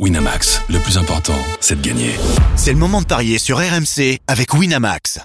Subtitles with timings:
[0.00, 2.10] Winamax, le plus important, c'est de gagner.
[2.56, 5.20] C'est le moment de parier sur RMC avec Winamax.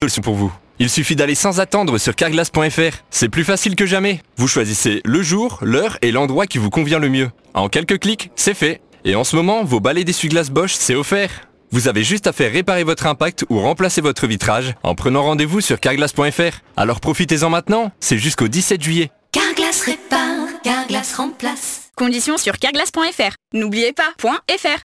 [0.00, 0.50] Solution pour vous.
[0.78, 2.96] Il suffit d'aller sans attendre sur carglass.fr.
[3.10, 4.22] C'est plus facile que jamais.
[4.38, 7.30] Vous choisissez le jour, l'heure et l'endroit qui vous convient le mieux.
[7.52, 8.80] En quelques clics, c'est fait.
[9.04, 11.50] Et en ce moment, vos balais d'essuie-glace Bosch, c'est offert.
[11.70, 15.60] Vous avez juste à faire réparer votre impact ou remplacer votre vitrage en prenant rendez-vous
[15.60, 16.60] sur carglass.fr.
[16.78, 19.10] Alors profitez-en maintenant, c'est jusqu'au 17 juillet.
[19.32, 21.81] Carglass répare, Carglass remplace.
[21.96, 23.34] Conditions sur carglass.fr.
[23.52, 24.78] N'oubliez pas, .fr.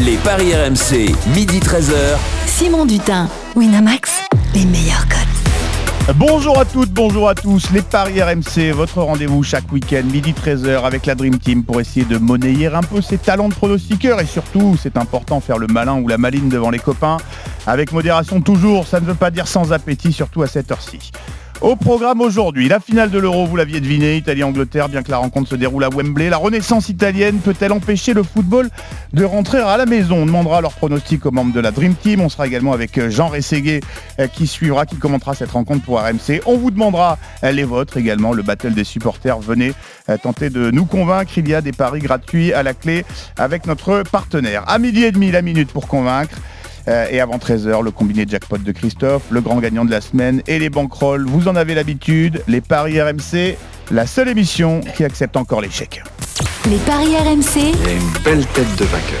[0.00, 2.16] Les paris RMC, midi 13h.
[2.46, 4.22] Simon Dutin, Winamax,
[4.54, 6.16] les meilleurs codes.
[6.16, 7.70] Bonjour à toutes, bonjour à tous.
[7.70, 12.06] Les Paris RMC, votre rendez-vous chaque week-end, midi 13h avec la Dream Team pour essayer
[12.06, 16.00] de monnayer un peu ses talents de pronostiqueur et surtout, c'est important, faire le malin
[16.00, 17.18] ou la maline devant les copains.
[17.66, 21.12] Avec modération toujours, ça ne veut pas dire sans appétit, surtout à cette heure-ci.
[21.60, 25.50] Au programme aujourd'hui, la finale de l'Euro, vous l'aviez deviné, Italie-Angleterre, bien que la rencontre
[25.50, 26.28] se déroule à Wembley.
[26.30, 28.70] La renaissance italienne peut-elle empêcher le football
[29.12, 30.18] de rentrer à la maison?
[30.18, 32.20] On demandera leur pronostic aux membres de la Dream Team.
[32.20, 33.80] On sera également avec euh, Jean Rességuet
[34.20, 36.42] euh, qui suivra, qui commentera cette rencontre pour RMC.
[36.46, 39.40] On vous demandera euh, les vôtres également, le battle des supporters.
[39.40, 39.72] Venez
[40.22, 41.32] tenter de nous convaincre.
[41.38, 43.04] Il y a des paris gratuits à la clé
[43.36, 44.62] avec notre partenaire.
[44.68, 46.36] À midi et demi, la minute pour convaincre.
[46.88, 50.42] Euh, et avant 13h, le combiné jackpot de Christophe, le grand gagnant de la semaine
[50.46, 51.26] et les bankrolls.
[51.26, 53.58] Vous en avez l'habitude, les paris RMC,
[53.90, 56.02] la seule émission qui accepte encore l'échec.
[56.70, 57.56] Les paris RMC.
[57.56, 59.20] Il y a une belle tête de vainqueur.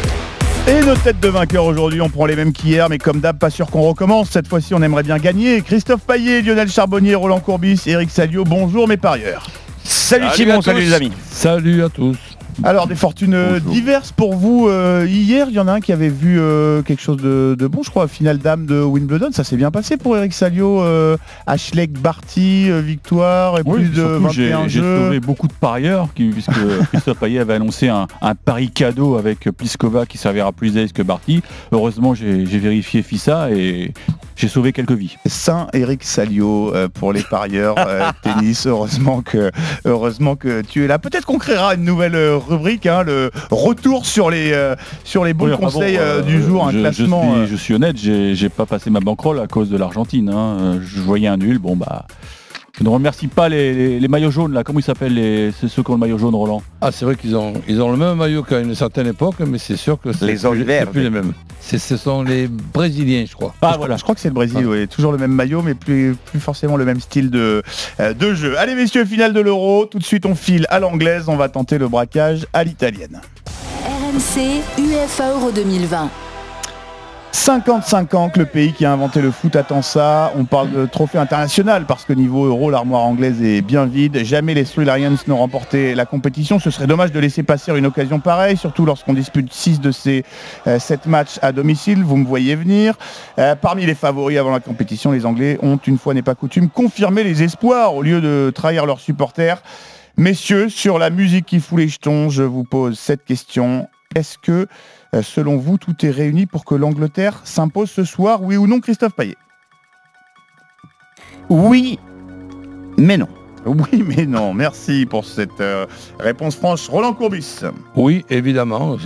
[0.66, 3.50] Et nos têtes de vainqueurs aujourd'hui, on prend les mêmes qu'hier, mais comme d'hab, pas
[3.50, 4.30] sûr qu'on recommence.
[4.30, 5.60] Cette fois-ci, on aimerait bien gagner.
[5.60, 9.46] Christophe Paillet, Lionel Charbonnier, Roland Courbis, Eric Salio, bonjour mes parieurs.
[9.84, 11.12] Salut, Salut Simon, salut les amis.
[11.30, 12.16] Salut à tous.
[12.64, 13.72] Alors des fortunes euh, Bonjour.
[13.72, 14.66] diverses pour vous.
[14.68, 17.66] Euh, hier, il y en a un qui avait vu euh, quelque chose de, de
[17.68, 19.28] bon, je crois, finale dame de Wimbledon.
[19.30, 20.82] Ça s'est bien passé pour Eric Salio.
[20.82, 25.04] Euh, Ashleigh Barty, victoire et Oui, plus de j'ai 21 j'ai jeux.
[25.04, 26.50] sauvé beaucoup de parieurs qui- puisque
[26.92, 31.02] Christophe Payet avait annoncé un, un pari cadeau avec Pliskova qui servira plus d'aise que
[31.02, 31.42] Barty.
[31.70, 33.92] Heureusement, j'ai j'ai vérifié FISA et
[34.38, 35.16] j'ai sauvé quelques vies.
[35.26, 38.66] Saint Eric Salio euh, pour les parieurs euh, tennis.
[38.66, 39.50] Heureusement que,
[39.84, 40.98] heureusement que tu es là.
[40.98, 45.34] Peut-être qu'on créera une nouvelle euh, rubrique, hein, le retour sur les, euh, sur les
[45.34, 47.32] bons Oui, enfin bon, conseils du jour, un je, je classement.
[47.32, 50.30] suis, euh, je suis honnête, j'ai j'ai pas passé ma bankroll à cause de l'Argentine.
[50.30, 50.78] hein.
[50.82, 52.06] Je voyais un nul, bon bah.
[52.78, 55.66] Je ne remercie pas les, les- les maillots jaunes là, comment ils s'appellent les, c'est
[55.66, 56.62] ceux qui ont le maillot jaune Roland?
[56.80, 59.58] Ah, c'est vrai qu'ils ont, ils ont le même maillot qu'à une certaine époque, mais
[59.58, 61.32] c'est sûr que c'est Les plus, plus les mêmes.
[61.68, 63.54] C'est- Ce sont les Brésiliens, je crois.
[63.60, 63.96] Ah je, voilà.
[63.98, 64.88] je crois que c'est le Brésil, oui.
[64.88, 67.62] Toujours le même maillot, mais plus, plus forcément le même style de,
[68.00, 68.58] euh, de jeu.
[68.58, 69.84] Allez, messieurs, finale de l'Euro.
[69.86, 71.24] Tout de suite, on file à l'anglaise.
[71.28, 73.20] On va tenter le braquage à l'italienne.
[73.84, 76.10] RMC, UEFA Euro 2020.
[77.32, 80.32] 55 ans que le pays qui a inventé le foot attend ça.
[80.36, 84.24] On parle de trophée international parce que niveau euro, l'armoire anglaise est bien vide.
[84.24, 86.58] Jamais les Three Lions n'ont remporté la compétition.
[86.58, 90.24] Ce serait dommage de laisser passer une occasion pareille, surtout lorsqu'on dispute 6 de ces
[90.66, 92.02] 7 matchs à domicile.
[92.02, 92.94] Vous me voyez venir.
[93.38, 96.68] Euh, parmi les favoris avant la compétition, les Anglais ont, une fois n'est pas coutume,
[96.68, 99.62] confirmé les espoirs au lieu de trahir leurs supporters.
[100.16, 103.88] Messieurs, sur la musique qui fout les jetons, je vous pose cette question.
[104.14, 104.66] Est-ce que euh,
[105.22, 109.14] Selon vous, tout est réuni pour que l'Angleterre s'impose ce soir, oui ou non, Christophe
[109.14, 109.36] Payet?
[111.48, 111.98] Oui,
[112.98, 113.28] mais non.
[113.66, 114.54] Oui, mais non.
[114.54, 115.86] Merci pour cette euh,
[116.20, 116.88] réponse franche.
[116.88, 117.60] Roland Courbis.
[117.96, 118.96] Oui, évidemment,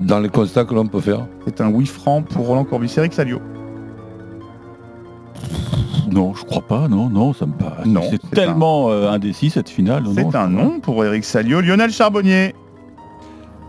[0.00, 1.26] dans les constats que l'on peut faire.
[1.46, 2.92] C'est un oui franc pour Roland Courbis.
[2.96, 3.40] Eric Salio.
[6.10, 7.86] Non, je crois pas, non, non, ça me paraît.
[7.86, 10.04] Non, c'est tellement euh, indécis cette finale.
[10.14, 11.60] C'est un non pour Eric Salio.
[11.60, 12.54] Lionel Charbonnier.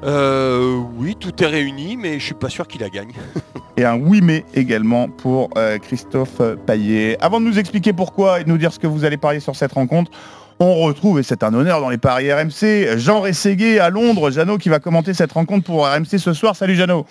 [0.04, 3.12] Euh, oui, tout est réuni, mais je suis pas sûr qu'il la gagne.
[3.78, 7.18] Et un oui mais également pour euh, Christophe Payet.
[7.22, 9.56] Avant de nous expliquer pourquoi et de nous dire ce que vous allez parier sur
[9.56, 10.12] cette rencontre,
[10.60, 14.30] on retrouve, et c'est un honneur dans les paris RMC, Jean Rességuet à Londres.
[14.30, 16.56] Jeannot qui va commenter cette rencontre pour RMC ce soir.
[16.56, 17.06] Salut Jeannot.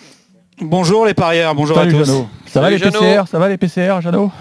[0.61, 2.05] Bonjour les parieurs, bonjour Salut à tous.
[2.05, 2.27] Jeannot.
[2.45, 2.99] Ça va les Jeannot.
[2.99, 4.31] PCR Ça va les PCR, Jeannot?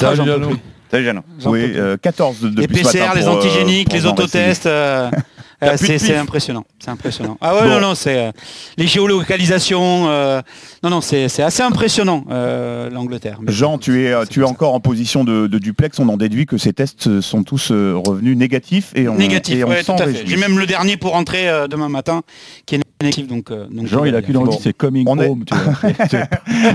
[0.00, 0.48] Jeannot.
[0.48, 0.56] plus.
[0.90, 1.22] Salut Jeannot.
[1.46, 4.68] Oui, euh, 14 de- Les depuis ce PCR, matin les pour, euh, antigéniques, les autotests,
[5.72, 6.64] euh, c'est impressionnant.
[6.78, 7.36] C'est impressionnant.
[7.40, 7.68] Ah ouais, Bon.
[7.68, 8.32] non, non, c'est euh,
[8.76, 10.08] les géolocalisations.
[10.08, 10.40] euh,
[10.82, 13.38] non, non, c'est c'est assez impressionnant euh, l'Angleterre.
[13.40, 15.98] Mais Jean, tu es, tu es encore en position de, de duplex.
[15.98, 19.56] On en déduit que ces tests sont tous revenus négatifs et on, négatif.
[19.56, 20.12] et on ouais, s'en tout à fait.
[20.12, 20.28] réjouit.
[20.28, 22.22] J'ai même le dernier pour rentrer euh, demain matin
[22.66, 23.26] qui est négatif.
[23.26, 25.44] Donc, euh, donc Jean, il a qu'une envie, c'est coming On est- home.
[25.44, 25.74] tu vois.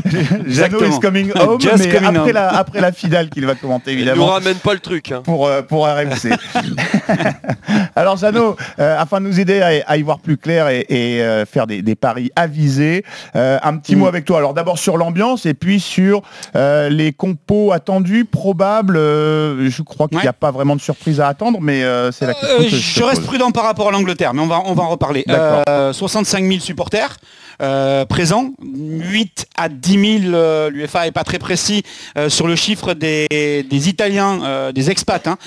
[0.05, 0.97] Jeannot Exactement.
[0.97, 2.31] is coming home, Just mais coming après home.
[2.33, 5.11] la, après la finale qu'il va commenter Il nous évidemment ramène pas le truc.
[5.11, 5.21] hein.
[5.23, 6.31] pour, euh, pour RMC.
[7.95, 11.21] Alors Jeannot, euh, afin de nous aider à, à y voir plus clair et, et,
[11.21, 13.05] euh, faire des, des paris avisés,
[13.35, 14.39] euh, un petit mot avec toi.
[14.39, 16.21] Alors d'abord sur l'ambiance et puis sur
[16.55, 18.95] les compos attendus, probables.
[18.95, 22.57] je crois qu'il n'y a pas vraiment de surprise à attendre, mais c'est la question
[22.57, 23.27] que je, je te reste pose.
[23.27, 25.23] prudent par rapport à l'Angleterre, mais on va, on va en reparler.
[25.27, 25.63] D'accord.
[25.69, 27.17] Euh, 65 000 supporters
[27.61, 31.83] euh, présents, 8 à 10 000, euh, l'UFA n'est pas très précis
[32.17, 35.37] euh, sur le chiffre des, des Italiens, des expats, hein,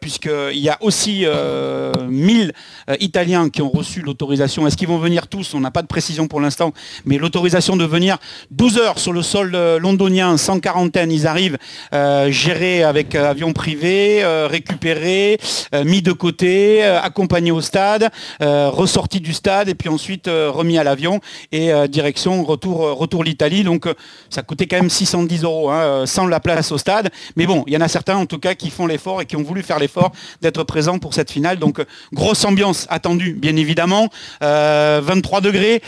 [0.00, 2.52] puisqu'il y a aussi euh, 1000
[2.88, 4.66] euh, Italiens qui ont reçu l'autorisation.
[4.66, 5.54] Est-ce qu'ils vont venir tous?
[5.54, 6.72] On n'a pas de précision pour l'instant,
[7.04, 8.18] mais l'autorisation de venir
[8.50, 11.58] 12 heures sur le sol euh, londonien, sans quarantaine, ils arrivent
[11.92, 15.38] euh, gérés avec avion privé, récupérés,
[15.84, 21.20] mis de côté, accompagnés au stade, ressortis du stade et puis ensuite remis à l'avion
[21.52, 23.64] et direction retour, retour l'Italie.
[23.64, 23.86] Donc
[24.28, 27.10] ça coûtait quand même 610 euros hein, sans la place au stade.
[27.36, 29.36] Mais bon, il y en a certains en tout cas qui font l'effort et qui
[29.36, 31.58] ont voulu faire l'effort d'être présents pour cette finale.
[31.58, 34.08] Donc grosse ambiance attendue, bien évidemment.
[34.42, 35.82] Euh, 23 degrés,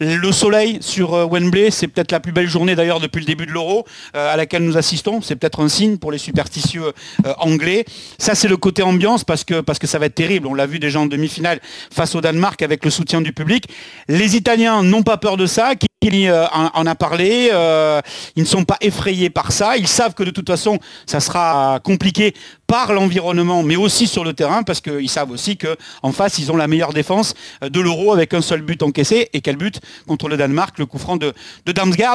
[0.00, 3.46] le soleil sur euh, Wembley, c'est peut-être la plus belle journée d'ailleurs depuis le début
[3.46, 3.84] de l'Euro
[4.14, 5.20] euh, à laquelle nous assistons.
[5.22, 6.92] C'est peut-être un signe pour les superstitieux
[7.26, 7.84] euh, anglais.
[8.18, 10.46] Ça c'est le côté ambiance parce que, parce que ça va être terrible.
[10.46, 11.60] On l'a vu déjà en demi-finale
[11.92, 13.64] face au Danemark avec le soutien du public.
[14.08, 15.74] Les Italiens n'ont pas peur de ça.
[16.02, 17.50] Euh, en, a parlé.
[17.52, 18.00] euh,
[18.34, 19.76] ils ne sont pas effrayés par ça.
[19.76, 22.34] Ils savent que de toute façon, ça sera compliqué
[22.70, 26.56] par l'environnement, mais aussi sur le terrain, parce qu'ils savent aussi qu'en face, ils ont
[26.56, 29.28] la meilleure défense de l'Euro avec un seul but encaissé.
[29.32, 29.80] Et quel but?
[30.06, 31.32] Contre le Danemark, le coup franc de,
[31.66, 31.72] de.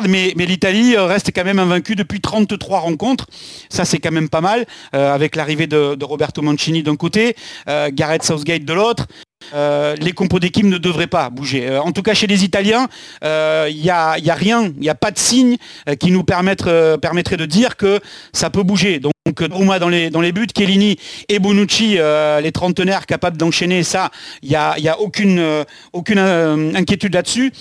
[0.07, 3.25] Mais, l'Italie euh, reste quand même invaincue depuis 33 rencontres.
[3.69, 7.35] Ça, c'est quand même pas mal, euh, avec l'arrivée de, Roberto Mancini d'un côté,
[7.67, 9.07] euh, Gareth Southgate de l'autre.
[9.53, 11.77] Les compos d'équipe ne devraient pas bouger.
[11.77, 12.87] En tout cas, chez les Italiens,
[13.21, 15.57] il n'y a, a rien, il n'y a pas de signe
[15.99, 16.97] qui nous permettrait
[17.37, 17.99] de dire que
[18.33, 18.99] ça peut bouger.
[19.27, 20.97] Euh, Donnarumma dans les, dans les buts, Chiellini
[21.29, 24.11] et Bonucci, euh, les trentenaires capables d'enchaîner ça,
[24.43, 25.63] il n'y a, a aucune, euh,
[25.93, 27.51] aucune euh, inquiétude là-dessus.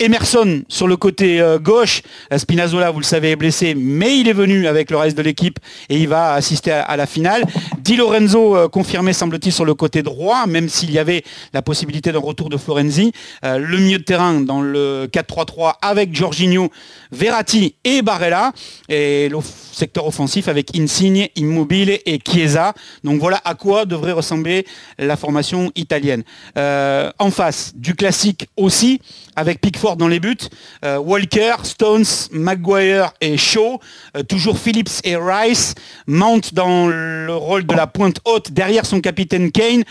[0.00, 4.28] Emerson sur le côté euh, gauche, Euh, Spinazzola, vous le savez, est blessé, mais il
[4.28, 7.44] est venu avec le reste de l'équipe et il va assister à, la finale.
[7.78, 11.22] Di Lorenzo euh, confirmé, semble-t-il, sur le côté droit, même s'il y avait
[11.52, 13.12] la possibilité d'un retour de Florenzi.
[13.44, 16.70] Euh, le milieu de terrain dans le 4-3-3 avec Jorginho,
[17.12, 18.52] Verratti et Barella.
[18.88, 19.38] Et le
[19.72, 22.74] secteur offensif avec Insigne, Immobile et Chiesa.
[23.02, 24.66] Donc voilà à quoi devrait ressembler
[24.98, 26.22] la formation italienne.
[26.56, 29.00] Euh, en face, du classique aussi,
[29.36, 30.36] avec Pickford dans les buts,
[30.84, 33.80] euh, Walker, Stones, Maguire et Shaw,
[34.16, 35.74] euh, toujours Phillips et Rice,
[36.06, 39.84] Mount dans le rôle de la pointe haute, derrière son capitaine Kane,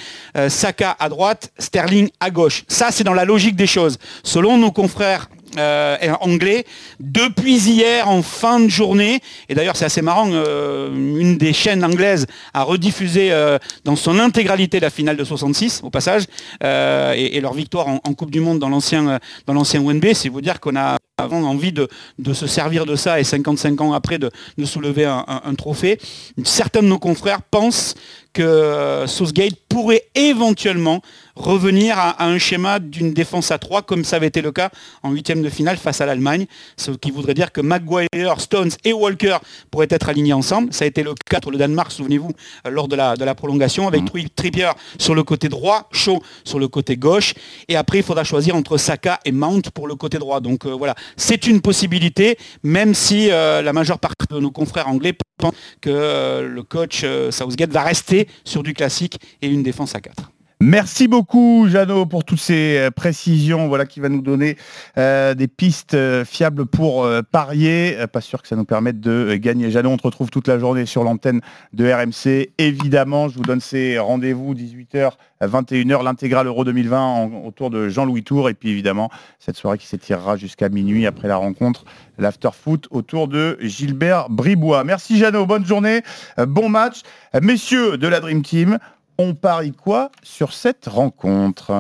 [0.49, 2.63] Saka à droite, Sterling à gauche.
[2.67, 3.97] Ça, c'est dans la logique des choses.
[4.23, 6.65] Selon nos confrères euh, anglais
[7.00, 9.19] depuis hier en fin de journée.
[9.50, 14.19] Et d'ailleurs c'est assez marrant euh, une des chaînes anglaises a rediffusé euh, dans son
[14.19, 16.23] intégralité la finale de 66 au passage
[16.63, 20.41] euh, et, leur victoire en, Coupe du Monde dans l'ancien dans l'ancien WNB c'est vous
[20.41, 21.88] dire qu'on a avant envie de,
[22.18, 25.56] de se servir de ça et 55 ans après de, de soulever un, un- un
[25.56, 26.00] trophée.
[26.44, 27.94] Certains de nos confrères pensent
[28.33, 31.01] que euh, Southgate pourrait éventuellement
[31.36, 34.71] revenir à, à un schéma d'une défense à 3 comme ça avait été le cas
[35.04, 38.07] en huitième de finale face à l'Allemagne, ce qui voudrait dire que Maguire,
[38.39, 39.38] Stones et Walker
[39.69, 40.74] pourraient être alignés ensemble.
[40.74, 42.31] Ça a été le cas pour le Danemark, souvenez-vous,
[42.66, 46.19] euh, lors de la, de la prolongation, avec Tri- Trippier sur le côté droit, Shaw
[46.44, 47.36] sur le côté gauche,
[47.68, 50.39] et après il faudra choisir entre Saka et Mount pour le côté droit.
[50.39, 54.88] Donc euh, voilà, c'est une possibilité, même si euh, la majeure partie de nos confrères
[54.88, 59.63] anglais pensent que euh, le coach euh, Southgate va rester sur du classique et une
[59.63, 60.32] défense à 4.
[60.65, 63.68] Merci beaucoup, Jeannot, pour toutes ces euh, précisions.
[63.68, 64.56] Voilà qui va nous donner
[64.98, 67.97] euh, des pistes euh, fiables pour parier.
[68.14, 69.71] Pas sûr que ça nous permette de gagner.
[69.71, 71.42] Jeannot, on te retrouve toute la journée sur l'antenne
[71.73, 72.52] de RMC.
[72.59, 75.11] Évidemment, je vous donne ces rendez-vous 18h,
[75.42, 78.47] 21h, l'intégrale Euro 2020 en- autour de Jean-Louis Tour.
[78.47, 79.09] Et puis évidemment,
[79.40, 81.83] cette soirée qui s'étirera jusqu'à minuit après la rencontre,
[82.18, 84.85] l'after-foot autour de Gilbert Bribois.
[84.85, 85.45] Merci, Jeannot.
[85.45, 86.04] Bonne journée.
[86.37, 87.02] Bon match.
[87.42, 88.78] Messieurs de la Dream Team,
[89.17, 91.71] on parie quoi sur cette rencontre?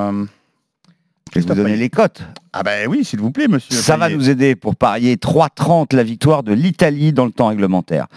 [1.33, 2.21] Je vais vous donner les cotes.
[2.51, 3.75] Ah ben oui, s'il vous plaît, monsieur.
[3.75, 8.07] Ça va nous aider pour parier 3,30 la victoire de l'Italie dans le temps réglementaire.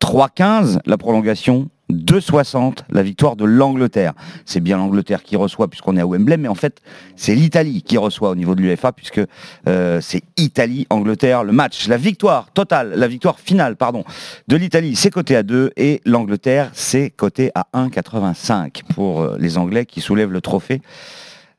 [0.00, 1.68] 3,15 la prolongation.
[1.90, 4.14] 2,60 la victoire de l'Angleterre.
[4.46, 6.80] C'est bien l'Angleterre qui reçoit puisqu'on est à Wembley, mais en fait
[7.16, 9.20] c'est l'Italie qui reçoit au niveau de l'UEFA puisque
[9.68, 11.88] euh, c'est Italie-Angleterre le match.
[11.88, 14.04] La victoire totale, la victoire finale, pardon,
[14.48, 19.58] de l'Italie c'est coté à 2 et l'Angleterre c'est coté à 1,85 pour euh, les
[19.58, 20.80] Anglais qui soulèvent le trophée.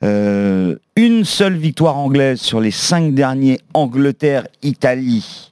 [0.04, 5.52] Euh, une seule victoire anglaise sur les cinq derniers Angleterre-Italie.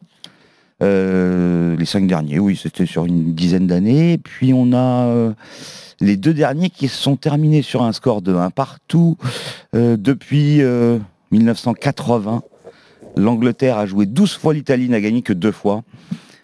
[0.84, 4.18] Euh, les cinq derniers, oui, c'était sur une dizaine d'années.
[4.18, 5.34] Puis on a euh,
[6.04, 9.18] les deux derniers qui se sont terminés sur un score de 1 partout
[9.75, 11.00] euh, depuis euh,
[11.32, 12.44] 1980.
[13.16, 15.84] L'Angleterre a joué 12 fois, l'Italie n'a gagné que deux fois.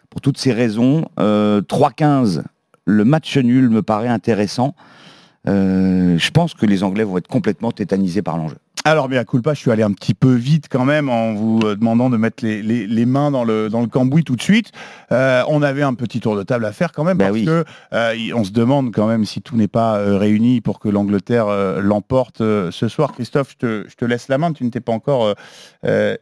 [0.10, 2.44] Pour toutes ces raisons, euh, 3-15,
[2.86, 4.76] le match nul me paraît intéressant.
[5.46, 8.58] Je pense que les Anglais vont être complètement tétanisés par l'enjeu.
[8.86, 11.76] Alors, à culpa, je suis allé un petit peu vite quand même en vous euh,
[11.76, 14.72] demandant de mettre les, les- les mains dans le, dans le cambouis tout de suite.
[15.12, 18.16] Euh, on avait un petit tour de table à faire quand même parce que euh,
[18.34, 21.48] on se demande quand même si tout n'est pas euh, réuni pour que l'Angleterre
[21.82, 23.12] l'emporte ce soir.
[23.12, 24.54] Christophe, je te, je te laisse la main.
[24.54, 25.36] Tu ne t'es pas encore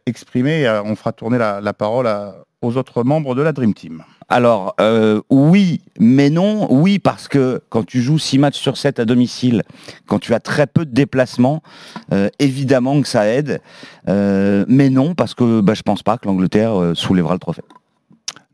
[0.05, 0.67] exprimé.
[0.83, 4.03] On fera tourner la, la parole à- aux autres membres de la Dream Team.
[4.29, 6.67] Alors, euh, oui, mais non.
[6.69, 9.63] Oui, parce que quand tu joues 6 matchs sur 7 à domicile,
[10.05, 11.63] quand tu as très peu de déplacements,
[12.11, 13.61] euh, évidemment que ça aide.
[14.09, 17.63] Euh, mais non, parce que bah, je pense pas que l'Angleterre soulèvera le trophée.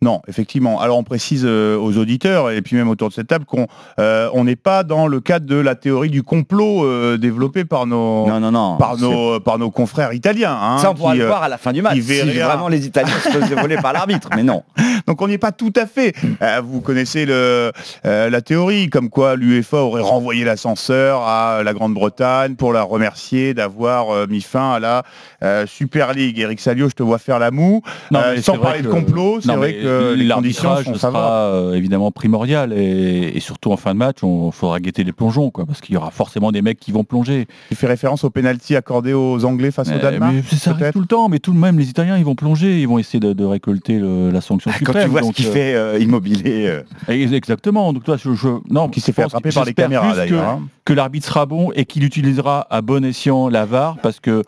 [0.03, 0.81] Non, effectivement.
[0.81, 3.67] Alors on précise euh, aux auditeurs et puis même autour de cette table qu'on
[3.99, 7.85] euh, on n'est pas dans le cadre de la théorie du complot euh, développée par
[7.85, 8.77] nos Non, non, non.
[8.77, 10.57] par nos par nos confrères italiens.
[10.61, 11.95] hein, ça, on pourra le euh, voir à la fin du match.
[11.99, 14.63] Si vraiment les Italiens se faisaient voler par l'arbitre, mais non.
[15.07, 16.13] Donc on n'y est pas tout à fait.
[16.41, 17.71] Euh, vous connaissez le,
[18.05, 23.53] euh, la théorie, comme quoi l'UEFA aurait renvoyé l'ascenseur à la Grande-Bretagne pour la remercier
[23.53, 25.03] d'avoir euh, mis fin à la
[25.43, 26.39] euh, Super League.
[26.39, 27.81] Eric Salio, je te vois faire la moue.
[28.13, 31.31] Euh, sans parler de que- complot, c'est vrai mais que les conditions l'arbitrage sont sera
[31.47, 35.49] euh, évidemment primordial et, et surtout en fin de match, on faudra guetter les plongeons,
[35.51, 37.47] quoi, parce qu'il y aura forcément des mecs qui vont plonger.
[37.69, 40.91] Tu fais référence au penalty accordé aux Anglais face au Mais- Danemark mais ça arrive
[40.91, 43.19] tout le temps, mais tout de même, les Italiens, ils vont plonger, ils vont essayer
[43.19, 45.03] de, de récolter le- la sanction Quand suprême.
[45.05, 46.67] tu vois ce qu'il euh, fait euh, immobilier.
[46.67, 47.91] euh, Ex- Exactement.
[47.93, 50.67] Donc toi, je, je- non, Qui s'est fait attraper par les caméras, d'ailleurs, Que, hein.
[50.85, 54.43] que l'arbitre sera bon et qu'il utilisera à bon escient la VAR parce que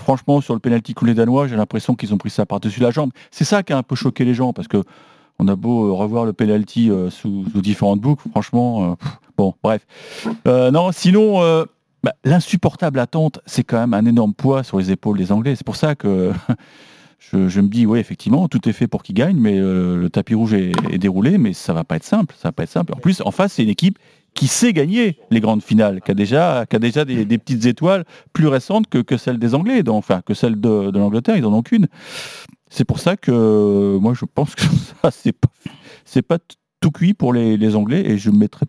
[0.00, 3.10] franchement, sur le penalty coulé danois, j'ai l'impression qu'ils ont pris ça par-dessus la jambe.
[3.30, 4.82] C'est ça qui a un peu choqué les gens parce que
[5.38, 8.94] on a beau euh, revoir le penalty euh, sous, différentes boucles, franchement, euh,
[9.36, 9.86] bon, bref.
[10.46, 11.40] Non, sinon.
[12.02, 15.56] bah, L'insupportable attente, c'est quand même un énorme poids sur les épaules des Anglais.
[15.56, 16.32] C'est pour ça que
[17.20, 20.34] je, me dis, oui, effectivement, tout est fait pour qu'ils gagnent, mais euh, le tapis
[20.34, 22.34] rouge est, déroulé, mais ça va pas être simple.
[22.36, 22.94] Ça va pas être simple.
[22.94, 23.98] En plus, en face, c'est une équipe
[24.34, 28.86] qui sait gagner les grandes finales, qui a déjà, qui des, petites étoiles plus récentes
[28.88, 31.88] que, que celles des Anglais, enfin que celles de, l'Angleterre, ils en ont qu'une.
[32.70, 34.62] C'est pour ça que moi, je pense que
[35.02, 35.50] ça, c'est pas,
[36.26, 36.38] pas
[36.80, 38.66] tout cuit pour les, les Anglais, et je mettrais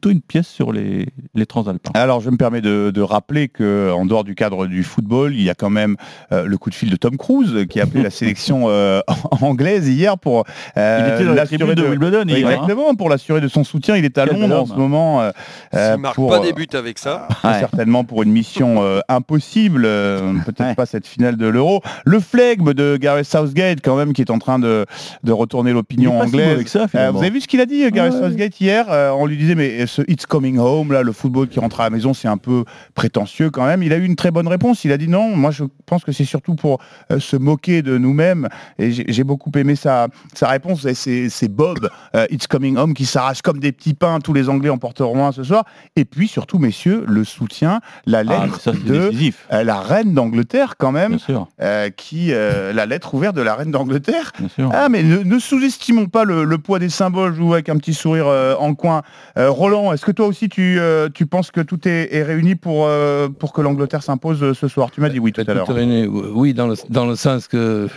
[0.00, 1.90] plutôt une pièce sur les, les Transalpins.
[1.94, 5.42] Alors, je me permets de, de rappeler que, en dehors du cadre du football, il
[5.42, 5.96] y a quand même
[6.32, 9.00] euh, le coup de fil de Tom Cruise qui a appelé la sélection euh,
[9.42, 10.44] anglaise hier pour
[10.76, 12.50] euh, Il était dans la l'assurer de Wimbledon hier, hein.
[12.52, 13.96] Exactement, pour l'assurer de son soutien.
[13.96, 15.30] Il est à Quel Londres en ce moment.
[15.72, 17.28] S'il marque pour, pas des buts avec ça.
[17.60, 21.82] certainement pour une mission euh, impossible, euh, peut-être pas cette finale de l'Euro.
[22.04, 24.86] Le flegme de Gareth Southgate quand même qui est en train de,
[25.24, 26.66] de retourner l'opinion si anglaise.
[26.66, 28.28] ça, Euh, vous avez vu ce qu'il a dit, Gareth Ouais.
[28.28, 31.58] Southgate hier Euh, On lui disait mais ce It's Coming Home, là, le football qui
[31.60, 33.82] rentre à la maison, c'est un peu prétentieux quand même.
[33.82, 34.84] Il a eu une très bonne réponse.
[34.84, 35.34] Il a dit non.
[35.36, 36.78] Moi, je pense que c'est surtout pour
[37.10, 38.48] euh, se moquer de nous-mêmes.
[38.78, 40.86] Et j'ai beaucoup aimé sa, sa réponse.
[40.92, 44.20] C'est Bob, euh, It's Coming Home, qui s'arrache comme des petits pains.
[44.20, 45.64] Tous les Anglais en porteront un ce soir.
[45.96, 49.10] Et puis surtout, messieurs, le soutien, la Ah, lettre ça, de
[49.52, 51.48] euh, la reine d'Angleterre quand même, Bien sûr,
[51.96, 54.32] qui la lettre ouverte de la reine d'Angleterre.
[54.38, 54.70] bien sûr.
[54.72, 57.94] Ah mais ne, ne sous-estimons pas le, le poids des symboles, joue avec un petit
[57.94, 58.26] sourire
[58.60, 59.02] en coin.
[59.36, 62.54] Euh, Roland, est-ce que toi aussi tu, euh, tu penses que tout est, est réuni
[62.54, 64.90] pour, euh, pour que l'Angleterre s'impose euh, ce soir?
[64.90, 65.68] Tu m'as dit oui tout à l'heure.
[65.68, 66.06] Est réuni.
[66.06, 67.88] Oui, dans le, dans le sens que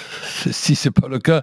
[0.50, 1.42] si c'est pas le cas,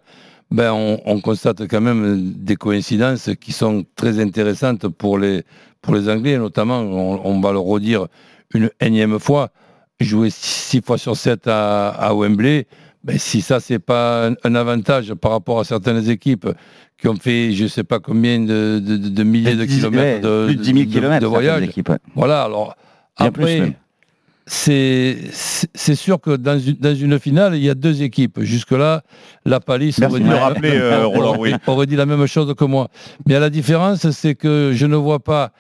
[0.52, 5.44] ben on, on constate quand même des coïncidences qui sont très intéressantes pour les,
[5.82, 8.08] pour les Anglais, notamment, on, on va le redire
[8.54, 9.50] une énième fois,
[10.00, 12.66] jouer 6 fois sur 7 à, à Wembley,
[13.04, 16.48] ben si ça c'est pas un, un avantage par rapport à certaines équipes
[16.98, 20.42] qui ont fait je sais pas combien de, de- de- de milliers de kilomètres ouais,
[20.44, 21.52] de, plus de 10 000 de- kilomètres, de voyage.
[21.54, 21.98] certaines équipes, ouais.
[22.16, 22.76] Voilà, alors
[23.18, 23.74] Bien après,
[24.52, 28.40] c'est sûr que dans une, dans une finale, il y a deux équipes.
[28.42, 29.04] Jusque-là,
[29.46, 31.54] la palisse aurait euh, oui.
[31.68, 32.88] aurait dit la même chose que moi.
[33.28, 35.52] Mais à la différence, c'est que je ne vois pas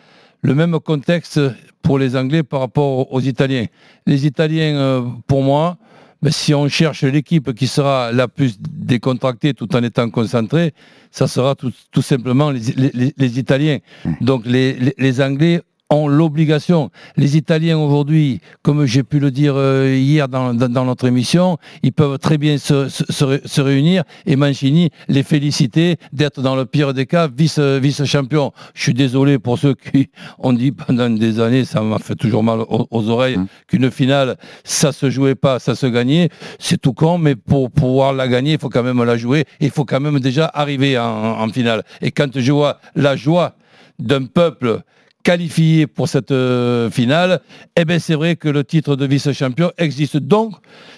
[0.42, 1.40] le même contexte
[1.82, 3.66] pour les Anglais par rapport aux Italiens.
[4.08, 5.78] Les Italiens, euh, pour moi,
[6.22, 10.74] ben, si on cherche l'équipe qui sera la plus décontractée tout en étant concentrée,
[11.12, 13.80] ça sera tout, tout simplement les, les- les- les Italiens.
[14.22, 15.62] Donc les, les- les Anglais
[15.92, 16.92] ont l'obligation.
[17.18, 21.58] Les Italiens aujourd'hui, comme j'ai pu le dire euh, hier dans, dans- dans notre émission,
[21.82, 26.42] ils peuvent très bien se, se- se ré- se réunir et Mancini les féliciter d'être
[26.42, 28.52] dans le pire des cas vice, vice-champion.
[28.76, 32.44] Je suis désolé pour ceux qui ont dit pendant des années, ça m'a fait toujours
[32.44, 36.30] mal aux, aux oreilles, qu'une finale, ça se jouait pas, ça se gagnait.
[36.60, 39.46] C'est tout con, mais pour pouvoir la gagner, il faut quand même la jouer.
[39.60, 41.06] Il faut quand même déjà arriver en,
[41.42, 41.84] en finale.
[42.02, 43.56] Et quand je vois la joie
[43.98, 44.82] d'un peuple
[45.24, 47.42] qualifié pour cette euh, finale,
[47.76, 50.18] eh ben c'est vrai que le titre de vice-champion existe.
[50.18, 50.56] Donc,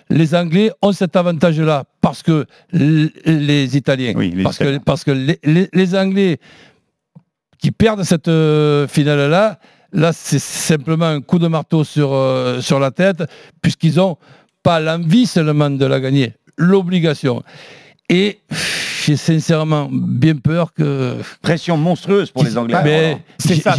[0.10, 4.80] les Anglais ont cet avantage-là parce que les Italiens, les parce, Italiens.
[4.80, 6.38] que, parce que les, les- les Anglais
[7.60, 9.60] qui perdent cette euh, finale-là,
[9.92, 13.24] là, c'est simplement un coup de marteau sur, euh, sur la tête,
[13.62, 14.18] puisqu'ils ont
[14.64, 17.44] pas l'envie seulement de la gagner, l'obligation.
[18.10, 18.40] Et
[19.06, 21.16] j'ai sincèrement bien peur que...
[21.42, 22.78] Pression monstrueuse pour les Anglais.
[22.84, 23.18] Mais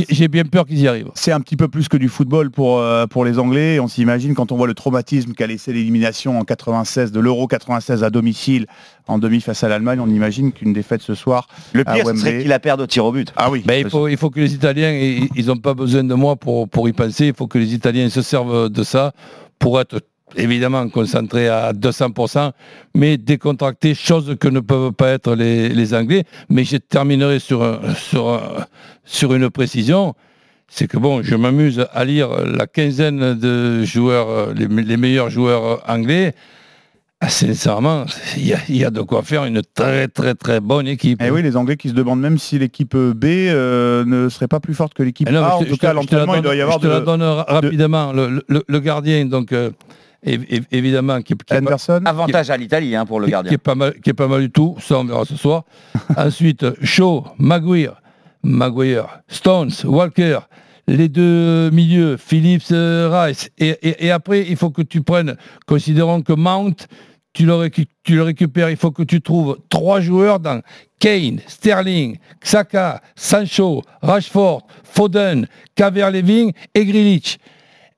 [0.09, 1.11] j'ai- bien peur qu'ils y arrivent.
[1.15, 3.79] C'est un petit peu plus que du football pour, euh, pour les Anglais.
[3.81, 8.03] On s'imagine quand on voit le traumatisme qu'a laissé l'élimination en 96 de l'Euro 96
[8.05, 8.67] à domicile
[9.09, 12.39] en demi face à l'Allemagne, on imagine qu'une défaite ce soir Le pire, ce serait
[12.39, 13.33] qu'il la perde au tir au but.
[13.37, 13.63] Ah oui.
[13.67, 16.37] Ben, il, faut, il faut que les Italiens, ils- ils n'ont pas besoin de moi
[16.37, 19.13] pour, pour y penser, il faut que les Italiens se servent de ça
[19.59, 20.01] pour être
[20.37, 22.53] évidemment concentrés à 200%,
[22.95, 26.25] mais décontractés, chose que ne peuvent pas être les, les Anglais.
[26.49, 28.41] Mais je terminerai sur, sur,
[29.05, 30.15] sur une précision.
[30.69, 35.83] C'est que bon, je m'amuse à lire la quinzaine de joueurs, les, les meilleurs joueurs
[35.89, 36.35] anglais.
[37.25, 38.05] Ah, Sincèrement,
[38.37, 41.23] il y, a- il y a de quoi faire une très très très bonne équipe.
[41.23, 44.49] Et Eh oui, les Anglais qui se demandent même si l'équipe B euh, ne serait
[44.49, 45.55] pas plus forte que l'équipe Eh non, A.
[45.55, 47.45] En je tout je cas, l'entraînement, il doit y avoir Je te la donne ra-
[47.47, 48.13] rapidement.
[48.13, 49.71] Le, le- le gardien, donc, euh,
[50.23, 53.49] évidemment, qui, qui pas- Anderson Avantage à l'Italie hein, pour le gardien.
[53.51, 54.77] qui est pas mal, qui est pas mal du tout.
[54.81, 55.65] Ça, on verra ce soir.
[56.17, 58.01] Ensuite, Shaw, Maguire,
[58.43, 60.41] Maguire, Stones, Walker.
[60.89, 63.51] Les deux milieux, Phillips, euh, Rice.
[63.57, 65.37] Et, et- et après, il faut que tu prennes,
[65.67, 66.89] considérons que Mount,
[67.33, 70.61] tu le, récu- tu le récupères, il faut que tu trouves trois joueurs dans
[70.99, 77.39] Kane, Sterling, Xhaka, Sancho, Rashford, Foden, Calvert-Levin et Grealish.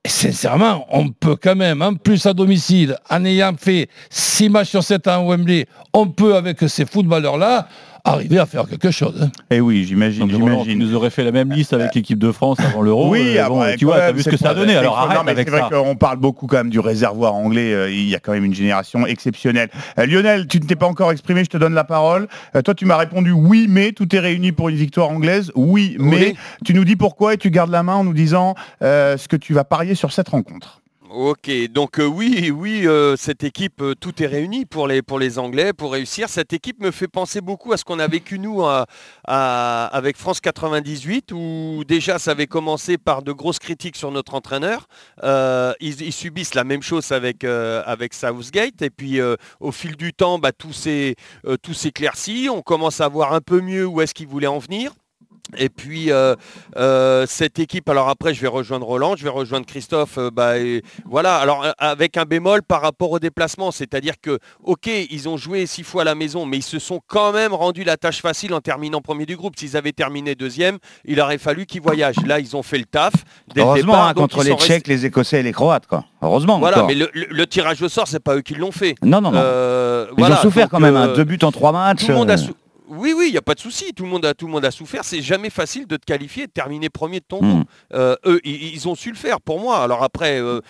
[0.07, 4.69] Et sincèrement, on peut quand même, en plus à domicile, en ayant fait 6 matchs
[4.69, 7.69] sur 7 en Wembley, on peut, avec ces footballeurs-là,
[8.05, 9.15] arriver à faire quelque chose.
[9.23, 9.31] hein.
[9.51, 10.79] Eh oui, j'imagine, j'imagine.
[10.79, 13.09] nous aurait fait la même liste avec l'équipe de France avant l'Euro.
[13.11, 14.73] Oui, euh, bon, après, tu vois, t'as vu ce que ça a donné.
[14.75, 15.69] c'est Alors non, arrête mais avec C'est vrai ça.
[15.77, 17.73] qu'on parle beaucoup quand même du réservoir anglais.
[17.73, 19.71] euh, Il y a quand même une génération exceptionnelle.
[19.99, 22.29] Euh, Lionel, tu ne t'es pas encore exprimé, je te donne la parole.
[22.55, 25.51] Euh, toi, tu m'as répondu oui, mais tout est réuni pour une victoire anglaise.
[25.55, 26.35] Oui, mais
[26.65, 29.37] tu nous dis pourquoi et tu gardes la main en nous disant euh, ce que
[29.37, 30.83] tu vas parier sur cette rencontre.
[31.17, 35.21] Ok, donc euh, oui, oui, euh, cette équipe, euh, tout est réuni pour les, pour
[35.21, 36.29] les Anglais, pour réussir.
[36.29, 38.87] Cette équipe me fait penser beaucoup à ce qu'on a vécu nous à-
[39.93, 44.89] avec France 98, où déjà ça avait commencé par de grosses critiques sur notre entraîneur.
[45.81, 49.21] Ils, subissent la même chose avec, avec Southgate, et puis
[49.61, 50.73] au fil du temps, bah, tout
[51.75, 52.49] s'éclaircit.
[52.51, 54.93] On commence à voir un peu mieux où est-ce qu'ils voulaient en venir.
[55.59, 56.35] Et puis euh,
[56.77, 60.59] euh, cette équipe, alors après je vais rejoindre Roland, je vais rejoindre Christophe, euh, bah,
[60.59, 65.37] et voilà, alors avec un bémol par rapport au déplacement, c'est-à-dire que ok, ils ont
[65.37, 68.21] joué six fois à la maison, mais ils se sont quand même rendu la tâche
[68.21, 69.55] facile en terminant premier du groupe.
[69.59, 72.17] S'ils avaient terminé deuxième, il aurait fallu qu'ils voyagent.
[72.27, 73.13] Là, ils ont fait le taf.
[73.55, 75.87] Dès le Heureusement, départ, hein, contre les restés- Tchèques, les Écossais et les Croates.
[75.87, 76.05] Quoi.
[76.23, 76.59] Heureusement.
[76.59, 76.89] Voilà, encore.
[76.89, 78.95] mais le, le- le tirage au sort, c'est pas eux qui l'ont fait.
[79.03, 79.39] Non, non, non.
[79.41, 80.97] Ils voilà, ont souffert donc, quand même.
[80.97, 82.01] hein, Deux buts en trois matchs.
[82.05, 82.55] tout le monde a sou-
[82.87, 83.95] Oui, oui, il n'y a pas de souci.
[83.95, 85.05] Tout le monde a, tout le monde a souffert.
[85.05, 87.51] C'est jamais facile de te qualifier et de terminer premier de ton Hmm.
[87.51, 87.69] groupe.
[87.95, 89.79] Euh, eux, ils, ils ont su le faire pour moi.
[89.79, 90.61] Alors après, euh,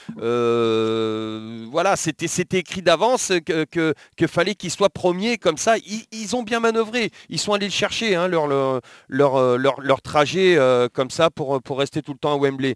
[0.65, 5.77] euh, voilà, c'était c'était écrit d'avance que, que, que fallait qu'ils soient premiers comme ça.
[5.79, 7.11] Ils, ils ont bien manœuvré.
[7.29, 10.59] Ils sont allés le chercher, hein, leur, leur, leur, leur- leur trajet
[10.93, 12.75] comme ça pour, pour rester tout le temps à Wembley.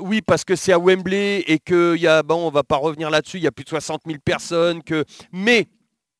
[0.00, 3.10] Oui, parce que c'est à Wembley et que y a, bon, on va pas revenir
[3.10, 3.36] là-dessus.
[3.38, 4.82] Il y a plus de 60 000 personnes.
[4.82, 5.66] Que, mais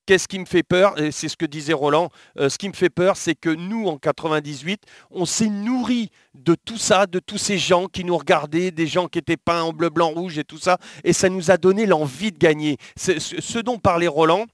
[0.04, 0.98] Qu'est-ce qui me fait peur?
[1.00, 2.10] Et c'est ce que disait Roland.
[2.38, 6.56] euh, ce qui me fait peur, c'est que nous, en 98, on s'est nourri de
[6.56, 9.72] tout ça, de tous ces gens qui nous regardaient, des gens qui étaient peints en
[9.72, 10.78] bleu, blanc, rouge et tout ça.
[11.04, 12.78] Et ça nous a donné l'envie de gagner.
[12.96, 14.46] Ce dont parlait Roland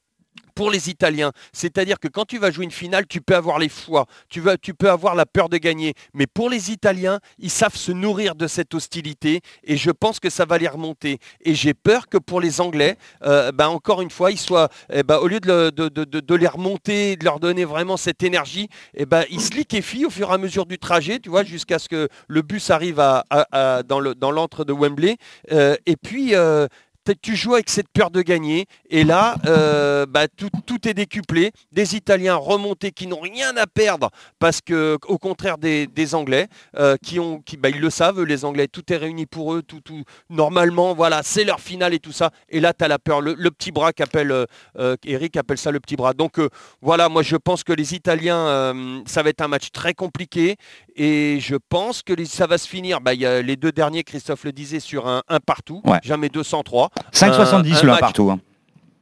[0.55, 1.33] pour les Italiens.
[1.53, 4.75] C'est-à-dire que quand tu vas jouer une finale, tu peux avoir les foies, tu, tu
[4.75, 5.95] peux avoir la peur de gagner.
[6.15, 10.31] Mais pour les Italiens, ils savent se nourrir de cette hostilité et je pense que
[10.31, 11.19] ça va les remonter.
[11.43, 15.03] Et j'ai peur que pour les Anglais, euh, ben, encore une fois, ils soient, eh
[15.03, 18.69] ben, au lieu de, de- de- de- les remonter, de leur donner vraiment cette énergie,
[18.95, 21.79] eh ben, ils se liquéfient au fur et à mesure du trajet, tu vois, jusqu'à
[21.79, 25.17] ce que le bus arrive à- à- dans le- dans l'antre de Wembley.
[25.53, 26.67] Euh, et puis, euh,
[27.13, 28.67] tu joues avec cette peur de gagner.
[28.91, 30.49] Et là, euh, bah, tout,
[30.89, 31.53] est décuplé.
[31.73, 36.97] Des Italiens remontés qui n'ont rien à perdre parce que, au contraire des, Anglais, euh,
[37.03, 39.81] qui ont, qui, bah, ils le savent, les Anglais, tout est réuni pour eux, tout,
[39.81, 42.31] tout normalement, voilà, c'est leur finale et tout ça.
[42.49, 43.21] Et là, tu as la peur.
[43.21, 46.13] Le, petit bras qu'appelle euh, Eric appelle ça le petit bras.
[46.13, 46.39] Donc
[46.81, 50.57] voilà, moi je pense que les Italiens, ça va être un match très compliqué.
[51.01, 53.01] Et je pense que ça va se finir.
[53.01, 55.81] Bah, y a les deux derniers, Christophe le disait, sur un, un partout.
[55.85, 55.99] Ouais.
[56.03, 56.91] Jamais 203.
[57.13, 58.31] 5,70 Un- un le 1 match- partout.
[58.31, 58.41] hein.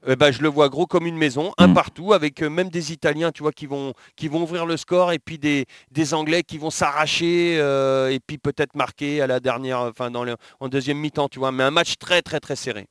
[0.07, 2.93] eh ben, je le vois gros comme une maison, un partout, avec euh, même des
[2.93, 6.43] Italiens, tu vois, qui vont, qui vont ouvrir le score, et puis des, des Anglais
[6.45, 10.69] qui vont s'arracher, euh, et puis peut-être marquer à la dernière, enfin dans le, en
[10.69, 11.51] deuxième mi-temps, tu vois.
[11.51, 12.87] Mais un match très très très serré.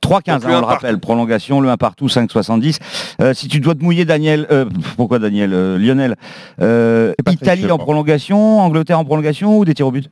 [0.00, 0.66] Donc, le hein, on le partout.
[0.66, 2.78] rappelle, prolongation, le 1 partout, 5-70.
[3.20, 4.64] Euh, si tu dois te mouiller, Daniel, euh,
[4.96, 6.16] pourquoi Daniel euh, Lionel,
[6.60, 10.08] euh, Italie en prolongation, Angleterre en prolongation ou des tirs au but?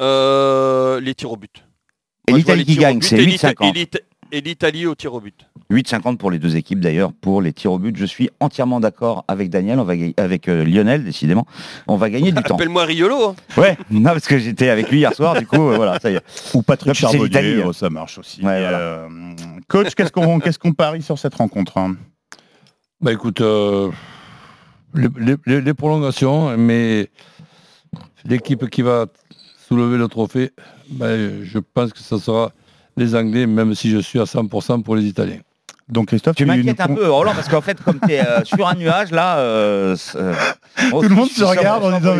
[0.00, 1.64] Euh, les tirs au but.
[2.28, 3.96] Et l'Italie qui gagne, c'est et l'Ita- 8,50.
[4.32, 5.46] Et l'Ita- Et l'Italie au tir au but.
[5.70, 7.96] 8,50 pour les deux équipes d'ailleurs pour les tirs au but.
[7.96, 11.46] Je suis entièrement d'accord avec Daniel, on va avec euh, Lionel décidément.
[11.86, 12.54] On va gagner du temps.
[12.56, 13.28] Appelle-moi Riolo.
[13.30, 13.34] hein.
[13.56, 16.14] Ouais, non parce que j'étais avec lui hier soir, du coup euh, voilà, ça y
[16.16, 16.22] est.
[16.54, 18.38] Ou Patrick Charbonnier, oh, ça marche aussi.
[18.40, 18.78] Ouais, voilà.
[18.78, 19.08] Euh,
[19.68, 21.96] coach, qu'est-ce qu'on qu'est-ce qu'on parie sur cette rencontre hein?
[23.00, 23.90] Bah écoute, euh,
[24.94, 27.08] les, les- les- les prolongations, mais
[28.24, 29.06] l'équipe qui va
[29.68, 30.50] soulever le trophée,
[30.90, 32.50] bah, je pense que ce sera
[33.00, 35.40] les Anglais, même si je suis à 100% pour les Italiens.
[35.88, 38.74] Donc Christophe, Tu m'inquiètes un peu, Roland, parce qu'en fait, comme tu es sur un
[38.74, 39.38] nuage, là...
[39.38, 40.34] euh, euh,
[40.88, 42.14] Tout le monde se regarde en 100% disant,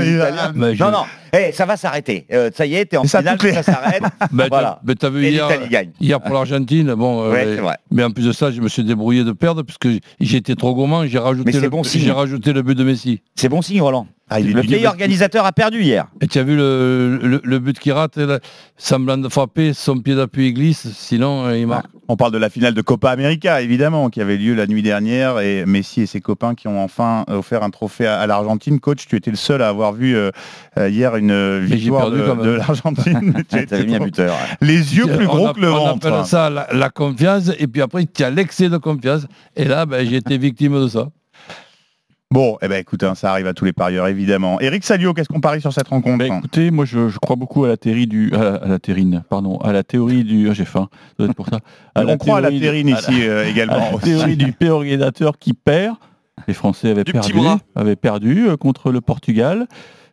[0.57, 2.27] mais- je- Non, non, Eh, ça va s'arrêter.
[2.33, 4.03] Euh, ça y est, t'es en ça, finale, ça s'arrête.
[4.33, 4.81] Bah, voilà.
[4.85, 5.91] mais t'as vu Et hier, gagne.
[6.01, 7.77] hier pour l'Argentine, bon, euh, Ouais, mais- c'est vrai.
[7.93, 10.75] mais en plus de ça, je me suis débrouillé de perdre parce que j'étais trop
[10.75, 12.01] gourmand, j'ai Mais rajouté, c'est le, bon signe.
[12.03, 13.23] j'ai rajouté le but de Messi.
[13.37, 14.09] C'est bon signe, Roland.
[14.33, 16.07] Ah, il Le pays organisateur a perdu hier.
[16.21, 18.19] Et tu as vu le, le- le but qui rate,
[18.77, 21.87] semblant de frapper, son pied d'appui glisse, sinon euh, il marque.
[22.09, 25.41] On parle de la finale de Copa América, évidemment, qui avait lieu la nuit dernière,
[25.41, 28.81] et Messi et ses copains qui ont enfin offert un trophée à, à l'Argentine.
[28.81, 30.31] Coach, tu étais le seul à avoir vu euh,
[30.79, 33.35] euh, hier une victoire perdu de, de l'Argentine.
[33.53, 34.35] Ah, buteur.
[34.61, 36.07] Les yeux plus On gros que le on ventre.
[36.07, 39.27] appelle ça la, la confiance, et puis après, tu as l'excès de confiance.
[39.57, 41.09] Et là, ben, j'ai été victime de ça.
[42.33, 44.61] Bon, eh ben écoute, hein, ça arrive à tous les parieurs, évidemment.
[44.61, 47.65] Eric Salio, qu'est-ce qu'on parie sur cette rencontre Bah, écoutez, moi je, je crois beaucoup
[47.65, 50.53] à la théorie du à la, à la terrine, pardon, à la théorie du ah,
[50.53, 51.59] j'ai faim, ça doit être pour ça.
[51.97, 53.75] On croit à la théorie- terrine à la- ici euh, également.
[53.75, 54.05] à la aussi.
[54.05, 55.97] théorie du pays organisateur qui perd.
[56.47, 57.37] Les Français avaient Du perdu,
[57.75, 59.67] avaient perdu euh, contre le Portugal.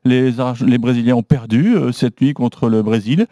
[0.03, 3.27] Les, Arge- les Brésiliens ont perdu euh, cette nuit contre le Brésil.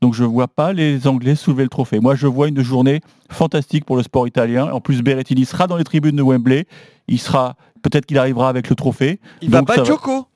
[0.00, 2.00] Donc je vois pas les Anglais soulever le trophée.
[2.00, 4.70] Moi je vois une journée fantastique pour le sport italien.
[4.72, 6.64] En plus Berrettini sera dans les tribunes de Wembley.
[7.06, 9.20] Il sera peut-être qu'il arrivera avec le trophée.
[9.42, 10.26] Il va Donc, ça pas Joko.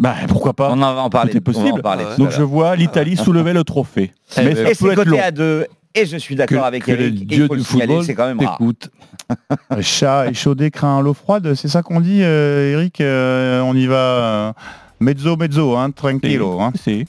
[0.00, 1.82] Bah, pourquoi pas On en va en va en possible.
[2.18, 4.12] Donc je vois l'Italie soulever le trophée.
[4.36, 5.20] Eh Mais ben, ça Et c'est peut être coté long.
[5.22, 5.66] à deux.
[5.94, 7.26] Et je suis d'accord avec que Eric.
[7.26, 8.58] dieux Il faut du le football c'est quand même rare.
[8.58, 8.90] t'écoutent.
[9.80, 13.96] Chat échaudé craint l'eau froide, c'est ça qu'on dit, euh, Eric Euh, On y va
[13.96, 14.52] euh,
[14.98, 16.60] mezzo mezzo, hein, tranquillo.
[16.60, 16.72] Hein.
[16.82, 17.06] C'est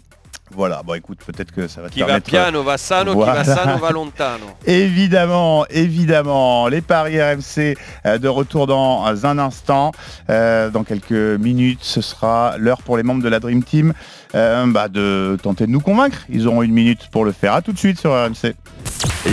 [0.56, 3.42] Voilà, bon écoute, peut-être que ça va te Qui va piano, va sano, Voilà.
[3.42, 4.46] qui va sano, va lontano.
[4.66, 9.92] Évidemment, évidemment, les paris RMC euh, de retour dans un instant.
[10.30, 13.94] Euh, dans quelques minutes, ce sera l'heure pour les membres de la Dream Team
[14.36, 16.26] euh, bah, de tenter de nous convaincre.
[16.30, 17.54] Ils auront une minute pour le faire.
[17.54, 18.54] À tout de suite sur RMC.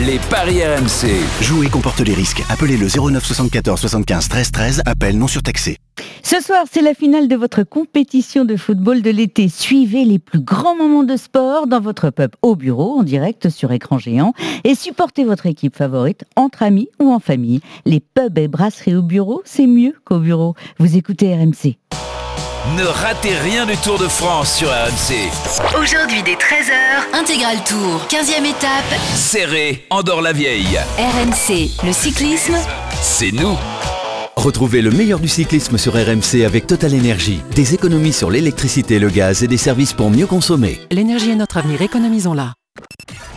[0.06, 1.10] Les paris RMC.
[1.42, 2.42] Jouer comporte les risques.
[2.48, 4.82] Appelez le 09 74 75 13 13.
[4.86, 5.78] Appel non surtaxé.
[6.22, 9.48] Ce soir, c'est la finale de votre compétition de football de l'été.
[9.48, 13.72] Suivez les plus grands moments de sport dans votre pub au bureau, en direct sur
[13.72, 14.32] écran géant,
[14.64, 17.60] et supportez votre équipe favorite entre amis ou en famille.
[17.84, 20.54] Les pubs et brasseries au bureau, c'est mieux qu'au bureau.
[20.78, 21.76] Vous écoutez RMC.
[22.64, 25.76] Ne ratez rien du Tour de France sur RMC.
[25.80, 30.78] Aujourd'hui dès 13h, Intégral Tour, 15e étape, Serré, Andorre-la-Vieille.
[30.96, 32.54] RMC, le cyclisme,
[33.00, 33.58] C'est nous.
[34.36, 37.40] Retrouvez le meilleur du cyclisme sur RMC avec Total Énergie.
[37.56, 40.80] Des économies sur l'électricité le gaz et des services pour mieux consommer.
[40.92, 42.54] L'énergie est notre avenir, économisons-la.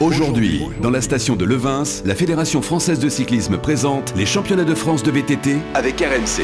[0.01, 4.75] Aujourd'hui, dans la station de Levins, la Fédération française de cyclisme présente les championnats de
[4.75, 6.43] France de VTT avec RMC.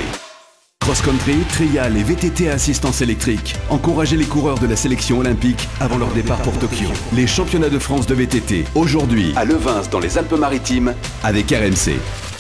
[0.82, 3.56] Cross-country, trial et VTT assistance électrique.
[3.70, 6.88] Encouragez les coureurs de la sélection olympique avant leur départ pour Tokyo.
[7.14, 12.31] Les championnats de France de VTT, aujourd'hui à Levins dans les Alpes-Maritimes avec RMC.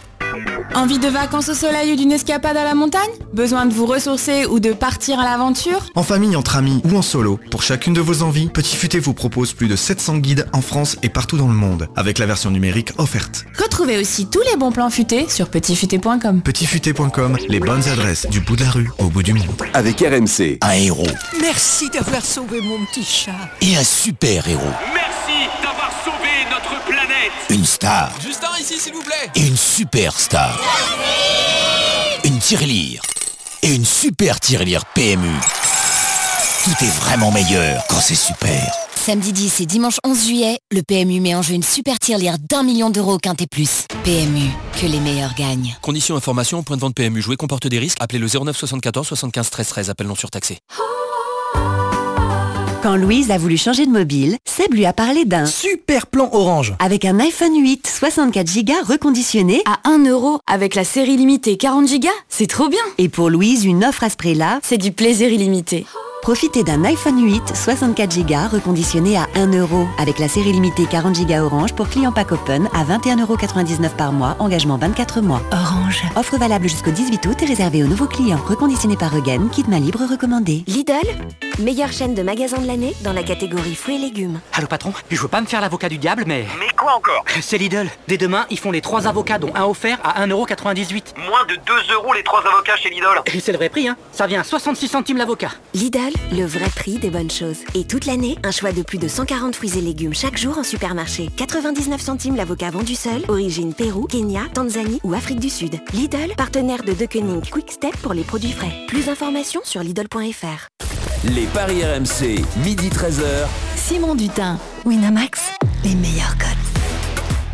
[0.74, 3.10] Envie de vacances au soleil ou d'une escapade à la montagne?
[3.34, 5.86] Besoin de vous ressourcer ou de partir à l'aventure?
[5.96, 9.14] En famille, entre amis ou en solo, pour chacune de vos envies, Petit Futé vous
[9.14, 12.52] propose plus de 700 guides en France et partout dans le monde, avec la version
[12.52, 13.46] numérique offerte.
[13.62, 16.42] Retrouvez aussi tous les bons plans futés sur petitfuté.com.
[16.42, 19.48] Petitfuté.com, les bonnes adresses du bout de la rue au bout du monde.
[19.74, 20.58] Avec RMC.
[20.62, 21.08] Un héros
[21.42, 23.32] Merci d'avoir sauvé mon petit chat.
[23.62, 24.62] et un super héros.
[24.94, 26.81] Merci d'avoir sauvé notre.
[27.50, 28.12] Une star.
[28.22, 29.30] Juste un ici, s'il vous plaît.
[29.36, 30.60] Et une superstar.
[32.24, 33.02] Une tirelire.
[33.62, 35.40] Et une super tirelire PMU.
[36.64, 38.72] Tout est vraiment meilleur quand c'est super.
[38.96, 42.64] Samedi 10 et dimanche 11 juillet, le PMU met en jeu une super tirelire d'un
[42.64, 43.86] million d'euros au Quintet Plus.
[44.04, 45.76] PMU, que les meilleurs gagnent.
[45.82, 47.22] Conditions information, point de vente PMU.
[47.22, 47.98] Jouer comporte des risques.
[48.00, 49.90] Appelez le 09 74 75 13 13.
[49.90, 50.60] Appel non surtaxé.
[52.82, 56.74] Quand Louise a voulu changer de mobile, Seb lui a parlé d'un super plan orange
[56.80, 61.88] avec un iPhone 8 64 Go reconditionné À 1 euro avec la série limitée 40
[62.00, 62.80] Go, c'est trop bien.
[62.98, 65.86] et pour Louise une offre à ce prix-là, C'est du plaisir illimité.
[66.22, 71.20] Profitez d'un iPhone 8 64 Go reconditionné à 1 euro avec la série limitée 40
[71.26, 75.42] Go Orange pour clients pack open à 21,99€ par mois, engagement 24 mois.
[75.52, 76.04] Orange.
[76.16, 78.40] Offre valable jusqu'au 18 août et réservée aux nouveaux clients.
[78.48, 80.64] Reconditionné par Regen, kit main libre recommandé.
[80.68, 80.94] Lidl,
[81.60, 84.40] meilleure chaîne de magasins de l'année dans la catégorie fruits et légumes.
[84.54, 86.46] Allô patron, je veux pas me faire l'avocat du diable, mais...
[86.60, 87.24] Mais quoi encore?
[87.42, 87.90] C'est Lidl.
[88.08, 91.18] Dès demain, ils font les trois avocats, dont un offert à 1,98€.
[91.18, 93.22] Moins de 2 euros les trois avocats chez Lidl.
[93.34, 95.52] Et c'est le vrai prix, hein Ça vient à 66 centimes l'avocat.
[95.74, 97.60] Lidl, le vrai prix des bonnes choses.
[97.76, 100.64] Et toute l'année, un choix de plus de 140 fruits et légumes chaque jour en
[100.64, 101.30] supermarché.
[101.38, 105.80] 99 centimes l'avocat vendu seul, origine Pérou, Kenya, Tanzanie ou Afrique du Sud.
[105.94, 108.72] Lidl, partenaire de Deceuninck Quick Step pour les produits frais.
[108.88, 110.68] Plus d'informations sur Lidl.fr.
[111.36, 113.48] Les paris RMC, midi 13h.
[113.76, 115.52] Simon Dutin, Winamax,
[115.84, 116.81] les meilleurs codes.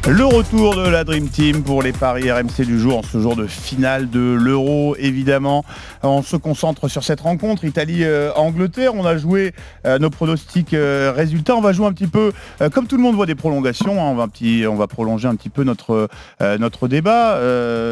[0.10, 3.36] Le retour de la Dream Team pour les paris RMC du jour en ce jour
[3.36, 5.66] de finale de l'Euro évidemment.
[6.02, 8.96] On se concentre sur cette rencontre Italie-Angleterre.
[8.96, 9.54] On a joué
[9.86, 11.58] euh, nos pronostics euh, résultats.
[11.58, 14.02] On va jouer un petit peu euh, comme tout le monde voit des prolongations.
[14.02, 16.08] hein, on, va un petit, on va prolonger un petit peu notre,
[16.40, 17.38] notre débat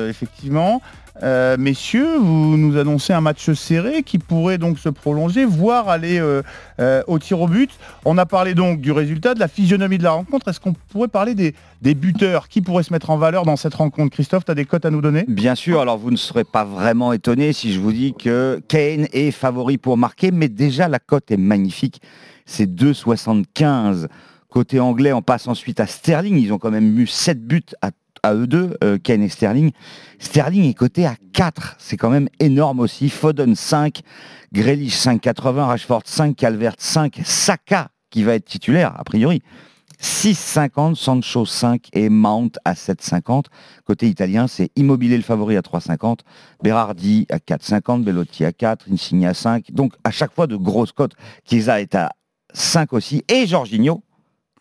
[0.08, 0.82] effectivement.
[1.23, 6.19] Euh, messieurs, vous nous annoncez un match serré qui pourrait donc se prolonger, voire aller
[6.19, 6.41] euh,
[6.80, 7.71] euh, au tir au but.
[8.04, 10.49] On a parlé donc du résultat, de la physionomie de la rencontre.
[10.49, 11.54] Est-ce qu'on pourrait parler des,
[11.95, 12.49] buteurs?
[12.49, 14.12] Qui pourrait se mettre en valeur dans cette rencontre?
[14.12, 15.23] Christophe, tu as des cotes à nous donner?
[15.28, 19.08] Bien sûr, alors vous ne serez pas vraiment étonné si je vous dis que Kane
[19.13, 22.01] est favori pour marquer, mais déjà la cote est magnifique.
[22.45, 24.08] C'est 2,75.
[24.49, 26.38] Côté anglais, on passe ensuite à Sterling.
[26.38, 27.91] Ils ont quand même eu 7 buts à,
[28.26, 29.72] à eux deux, euh, Kane et Sterling.
[30.20, 31.76] Sterling est coté à 4.
[31.78, 33.10] C'est quand même énorme aussi.
[33.10, 34.02] Foden 5,
[34.52, 39.42] Grealish 5,80, Rashford 5, Calvert 5, Saka qui va être titulaire a priori.
[40.02, 43.46] 6,50, Sancho 5 et Mount à 7,50.
[43.86, 46.20] Côté italien, c'est Immobilier le favori à 3,50,
[46.64, 49.72] Berardi à 4,50, Bellotti à 4, Insigne à 5.
[49.72, 51.14] Donc à chaque fois de grosses cotes.
[51.48, 52.10] Chiesa est à
[52.54, 54.04] 5 aussi et Jorginho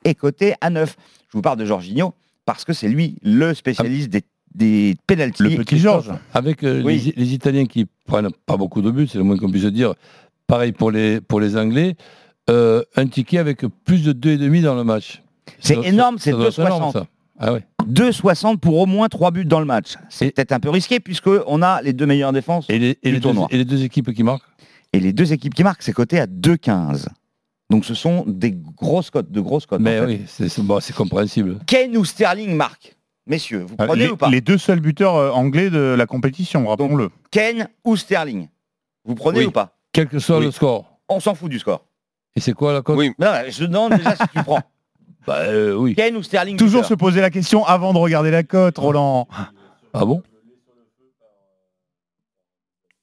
[0.04, 0.96] est coté à 9.
[1.28, 2.14] Je vous parle de Jorginho
[2.46, 4.22] parce que c'est lui le spécialiste des,
[4.54, 5.42] des pénalties.
[5.42, 6.12] Le petit Georges.
[6.32, 9.50] Avec euh, les, les Italiens qui prennent pas beaucoup de buts, c'est le moins qu'on
[9.50, 9.94] puisse dire.
[10.46, 11.96] Pareil pour les, pour les Anglais.
[12.50, 15.22] Euh, un ticket avec plus de 2,5 dans le match.
[15.60, 16.92] C'est énorme, c'est doit être énorme, 2,60.
[16.92, 17.06] ça.
[17.38, 17.64] Ah ouais.
[17.88, 19.94] 2,60 pour au moins 3 buts dans le match.
[20.10, 23.12] C'est peut-être un peu risqué puisqu'on a les deux meilleures défenses Et les, et du
[23.12, 23.48] les deux, tournoi.
[23.50, 24.44] et les deux équipes qui marquent?
[24.92, 27.06] Et les deux équipes qui marquent, c'est coté à 2,15.
[27.74, 29.80] Donc ce sont des grosses cotes, de grosses cotes.
[29.80, 30.20] Mais en fait.
[30.38, 31.58] oui, c'est bon, compréhensible.
[31.66, 32.94] Kane ou Sterling marque
[33.26, 36.06] Messieurs, vous Euh, prenez les, ou pas les deux seuls buteurs euh, anglais de la
[36.06, 37.10] compétition, rappelons-le.
[37.32, 38.46] Kane ou Sterling
[39.04, 39.46] Vous prenez Oui.
[39.46, 40.44] ou pas Quel que soit Oui.
[40.44, 40.98] le score.
[41.08, 41.84] On s'en fout du score.
[42.36, 43.10] Et c'est quoi la cote Oui.
[43.18, 44.60] Non, je demande déjà si tu prends.
[45.26, 45.96] Bah euh, oui.
[45.96, 49.26] Kane ou Sterling Toujours buteur se poser la question avant de regarder la cote, Roland.
[49.92, 50.22] Ah bon?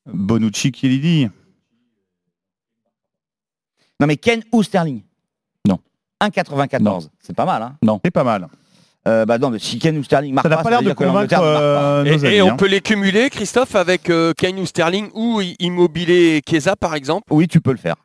[0.05, 1.27] Bonucci qui dit.
[4.01, 5.01] Non mais Kane ou Sterling
[5.67, 5.79] Non.
[6.21, 7.07] 1,94.
[7.19, 8.47] C'est pas mal, hein Non, c'est pas mal.
[9.07, 10.79] Euh, bah non, mais si Kane ou Sterling marque Ça n'a pas, pas ça l'air
[10.79, 11.83] veut de dire que convaincre l'Angleterre ne marque pas.
[11.83, 12.41] euh, Et, nos et amis.
[12.41, 12.55] on hein.
[12.57, 17.23] peut les cumuler, Christophe, avec euh, Kane ou Sterling ou Immobilier Chiesa, par exemple?
[17.31, 17.95] Oui, tu peux le faire.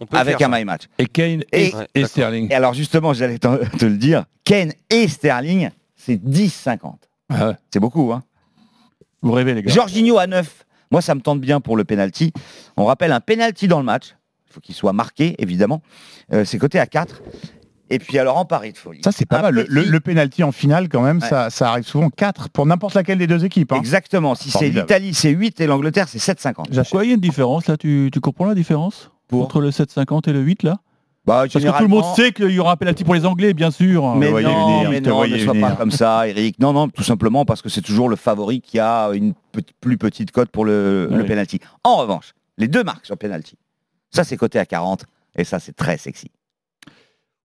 [0.00, 0.58] On peut Avec faire un ça.
[0.58, 0.82] my match.
[0.98, 2.04] Et Kane Et- Ouais.
[2.06, 2.50] Sterling.
[2.50, 6.94] Et alors justement, j'allais te le dire, Kane et Sterling, c'est 10,50.
[7.30, 7.54] Ah ouais.
[7.72, 8.22] C'est beaucoup, hein
[9.22, 9.72] Vous rêvez, les gars.
[9.72, 10.64] Jorginho à 9.
[10.90, 12.32] Moi, ça me tente bien pour le penalty.
[12.76, 14.14] On rappelle un penalty dans le match.
[14.54, 15.82] Il faut qu'il soit marqué, évidemment.
[16.32, 17.22] Euh, c'est coté à 4.
[17.90, 19.00] Et puis alors en pari de folie.
[19.04, 19.54] Ça, c'est pas Un mal.
[19.54, 21.28] Le, petit- le, le penalty en finale, quand même, Ouais.
[21.28, 23.72] ça, ça arrive souvent 4 pour n'importe laquelle des deux équipes.
[23.72, 23.76] hein.
[23.78, 24.34] Exactement.
[24.36, 26.72] Si c'est l'Italie, c'est 8 et l'Angleterre, c'est 7,50.
[26.72, 27.76] Pourquoi il y a une différence là?
[27.76, 29.10] Tu, tu comprends la différence?
[29.26, 29.42] Pour?
[29.42, 30.76] Entre le 7,50 et le 8 là?
[31.26, 33.54] Bah, Parce que tout le monde sait qu'il y aura un penalty pour les Anglais,
[33.54, 34.14] bien sûr.
[34.14, 35.68] Mais le voyez non, venir, mais non, ne sois venir.
[35.68, 36.58] pas comme ça, Eric.
[36.60, 39.32] Non, non, tout simplement parce que c'est toujours le favori qui a une
[39.80, 41.26] plus petite cote pour le, le Oui.
[41.26, 41.60] penalty.
[41.82, 43.56] En revanche, les deux marques sur penalty,
[44.14, 45.04] ça c'est coté à 40
[45.36, 46.30] et ça c'est très sexy.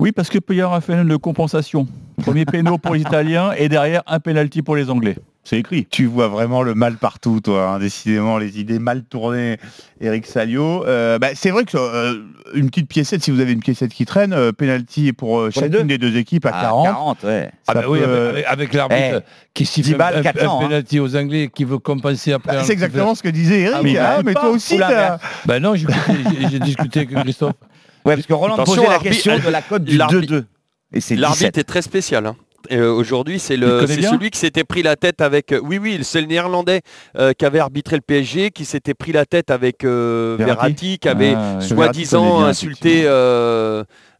[0.01, 1.87] Oui, parce qu'il peut y avoir un phénomène de compensation.
[2.21, 5.17] Premier péno pour les Italiens et derrière un penalty pour les Anglais.
[5.45, 5.85] C'est écrit.
[5.89, 7.69] Tu vois vraiment le mal partout, toi.
[7.69, 9.57] hein, décidément, les idées mal tournées,
[9.99, 10.85] Eric Salio.
[10.85, 12.21] Euh, bah, c'est vrai que euh,
[12.53, 15.53] une petite piécette, si vous avez une piécette qui traîne, euh, penalty pour, euh, Pour
[15.63, 16.85] chacune deux des deux équipes à À 40.
[16.85, 17.51] 40, ouais.
[17.67, 20.21] Ah bah oui, peut- avec, avec- avec l'arbitre Eh, qui siffle 10 un, balles, un-
[20.21, 20.65] 4 un ans, hein.
[20.67, 22.53] penalty aux Anglais qui veut compenser après.
[22.53, 23.75] Bah, un c'est exactement ce que disait Eric.
[23.77, 27.53] Ah oui, hein, bah, mais pas, toi aussi, t'as- Ben non, j'ai discuté avec Christophe.
[28.05, 30.45] Ouais, parce que Roland posait la question de la cote du l'arbitre- 2-2.
[30.93, 31.19] Et c'est 17.
[31.21, 32.25] L'arbitre est très spécial.
[32.27, 32.35] hein.
[32.71, 35.51] Euh, Aujourd'hui, c'est celui qui s'était pris la tête avec.
[35.51, 36.81] euh, oui, oui, c'est le Néerlandais
[37.17, 41.09] euh, qui avait arbitré le PSG, qui s'était pris la tête avec Verratti Verratti, qui
[41.09, 42.43] avait Ah, soi-disant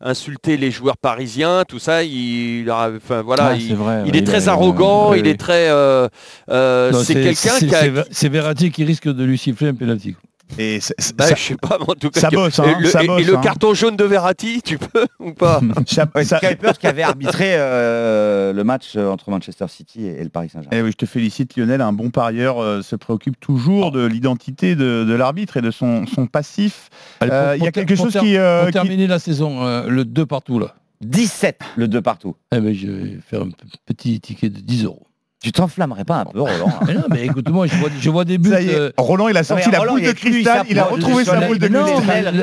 [0.01, 2.03] insulté, les joueurs parisiens, tout ça.
[2.03, 5.19] Il, a- enfin voilà, Ah, il, c'est vrai, il ouais, est il très arrogant, ouais,
[5.19, 5.69] il est très.
[5.69, 6.07] euh,
[6.49, 7.79] euh, c'est quelqu'un qui a.
[7.79, 10.15] c'est Ver- C'est Verratti qui risque de lui siffler un penalty.
[10.57, 10.79] Et
[11.15, 12.19] Bah, ça- je sais pas, mais en tout cas.
[12.21, 13.41] ça que- bosse, hein, et le, ça et- et bosse, le hein.
[13.41, 17.03] carton jaune de Verratti, tu peux ou pas ça- Ouais, ça- c'est Kuipers qui avait
[17.03, 20.75] arbitré euh, le match euh, entre Manchester City et, et le Paris Saint-Germain.
[20.77, 24.75] Eh oui, je te félicite Lionel, un bon parieur euh, se préoccupe toujours de l'identité
[24.75, 26.89] de, de l'arbitre et de son, son passif.
[27.23, 30.03] Euh, il y a quelque chose qui, euh, pour qui- terminer la saison, euh, le
[30.05, 30.75] 2 partout là.
[31.01, 32.35] 17 le 2 partout.
[32.53, 33.49] Eh ben, je vais faire un
[33.85, 35.03] petit ticket de 10 euros.
[35.41, 38.25] Tu t'enflammerais pas un peu, Roland hein Mais non, mais écoute-moi, je vois, je vois
[38.25, 38.49] des buts.
[38.49, 40.71] Ça y est, euh, Roland, il a sorti la Roland, boule il de cristal, il
[40.73, 42.35] il a retrouvé sa boule de non, cristal.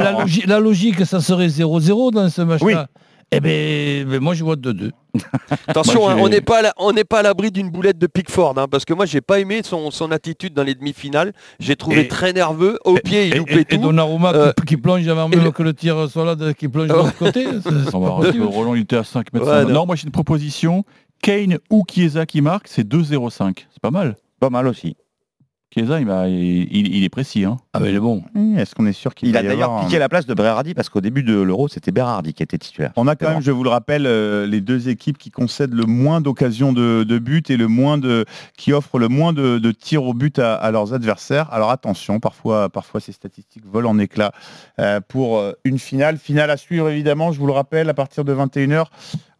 [0.00, 2.66] la, logique, la logique, ça serait 0-0 dans ce match-là.
[2.66, 2.74] Oui.
[3.30, 4.90] Eh ben, ben, moi, je vois 2-2.
[5.66, 7.98] Attention, Moi, hein, on n'est pas à la- on n'est pas à l'abri d'une boulette
[7.98, 11.32] de Pickford, hein, parce que moi j'ai pas aimé son, son attitude dans les demi-finales.
[11.60, 12.78] J'ai trouvé Et- très nerveux.
[12.84, 13.76] Au pied, il Et, loupait et, et tout.
[13.78, 16.68] Donnarumma Euh, qui, qui plonge avant même le- que le tir soit là, de- qui
[16.68, 17.46] plonge de l'autre côté.
[17.92, 19.44] Roland, il était à 5 mètres.
[19.46, 19.68] Ouais, 50.
[19.68, 19.74] non.
[19.74, 19.86] non.
[19.86, 20.84] moi j'ai une proposition.
[21.22, 23.66] Kane ou Chiesa qui marque, c'est 2-0-5.
[23.70, 24.16] C'est pas mal.
[24.40, 24.96] Pas mal aussi.
[25.70, 27.44] Chiesa, il, est précis.
[27.44, 27.58] Hein.
[27.74, 28.22] Ah, mais il est bon.
[28.56, 30.88] Est-ce qu'on est sûr qu'il Il a d'ailleurs un- piqué la place de Berardi parce
[30.88, 32.92] qu'au début de l'Euro, c'était Berardi qui était titulaire.
[32.96, 35.84] On a quand même, je vous le rappelle, euh, les deux équipes qui concèdent le
[35.84, 38.24] moins d'occasions de, de but et le moins de,
[38.56, 41.52] qui offrent le moins de, de tirs au but à, à leurs adversaires.
[41.52, 44.32] Alors attention, parfois, parfois ces statistiques volent en éclats
[44.78, 46.16] euh, pour euh, une finale.
[46.16, 48.86] Finale à suivre évidemment, je vous le rappelle, à partir de 21h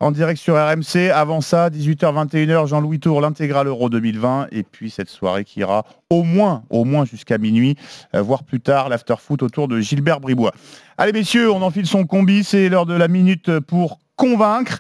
[0.01, 1.11] en direct sur RMC.
[1.13, 4.49] Avant ça, 18h-21h, Jean-Louis Tour, l'intégral Euro 2020.
[4.53, 7.77] Et puis cette soirée qui ira au moins, au moins jusqu'à minuit,
[8.15, 10.53] euh, voire plus tard, l'after-foot autour de Gilbert Bribois.
[10.97, 14.79] Allez messieurs, on enfile son combi, c'est l'heure de la minute pour convaincre.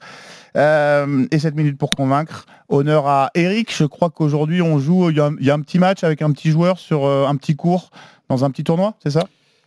[0.57, 3.75] Euh, et cette minute pour convaincre, honneur à Eric.
[3.77, 6.79] Je crois qu'aujourd'hui on joue, il y, a un- petit match avec un petit joueur
[6.79, 7.91] sur euh, un petit cours
[8.29, 9.25] dans un petit tournoi, c'est ça?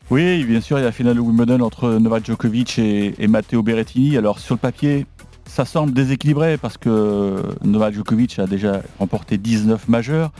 [0.09, 3.63] Oui, bien sûr, il y a la finale Wimbledon entre Novak Djokovic et, et Matteo
[3.63, 4.17] Berrettini.
[4.17, 5.05] Alors sur le papier,
[5.53, 10.31] ça semble déséquilibré parce que Novak Djokovic a déjà remporté 19 majeurs.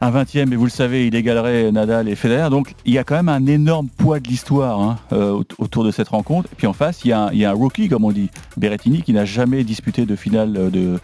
[0.00, 2.50] Un 20e, et vous le savez, il égalerait Nadal et Federer.
[2.50, 5.84] Donc il y a quand même un énorme poids de l'histoire hein, euh, aut- autour
[5.84, 6.48] de cette rencontre.
[6.52, 8.12] Et puis en face, il y, a un, il y a un rookie, comme on
[8.12, 10.98] dit, Berrettini, qui n'a jamais disputé de finale euh, de,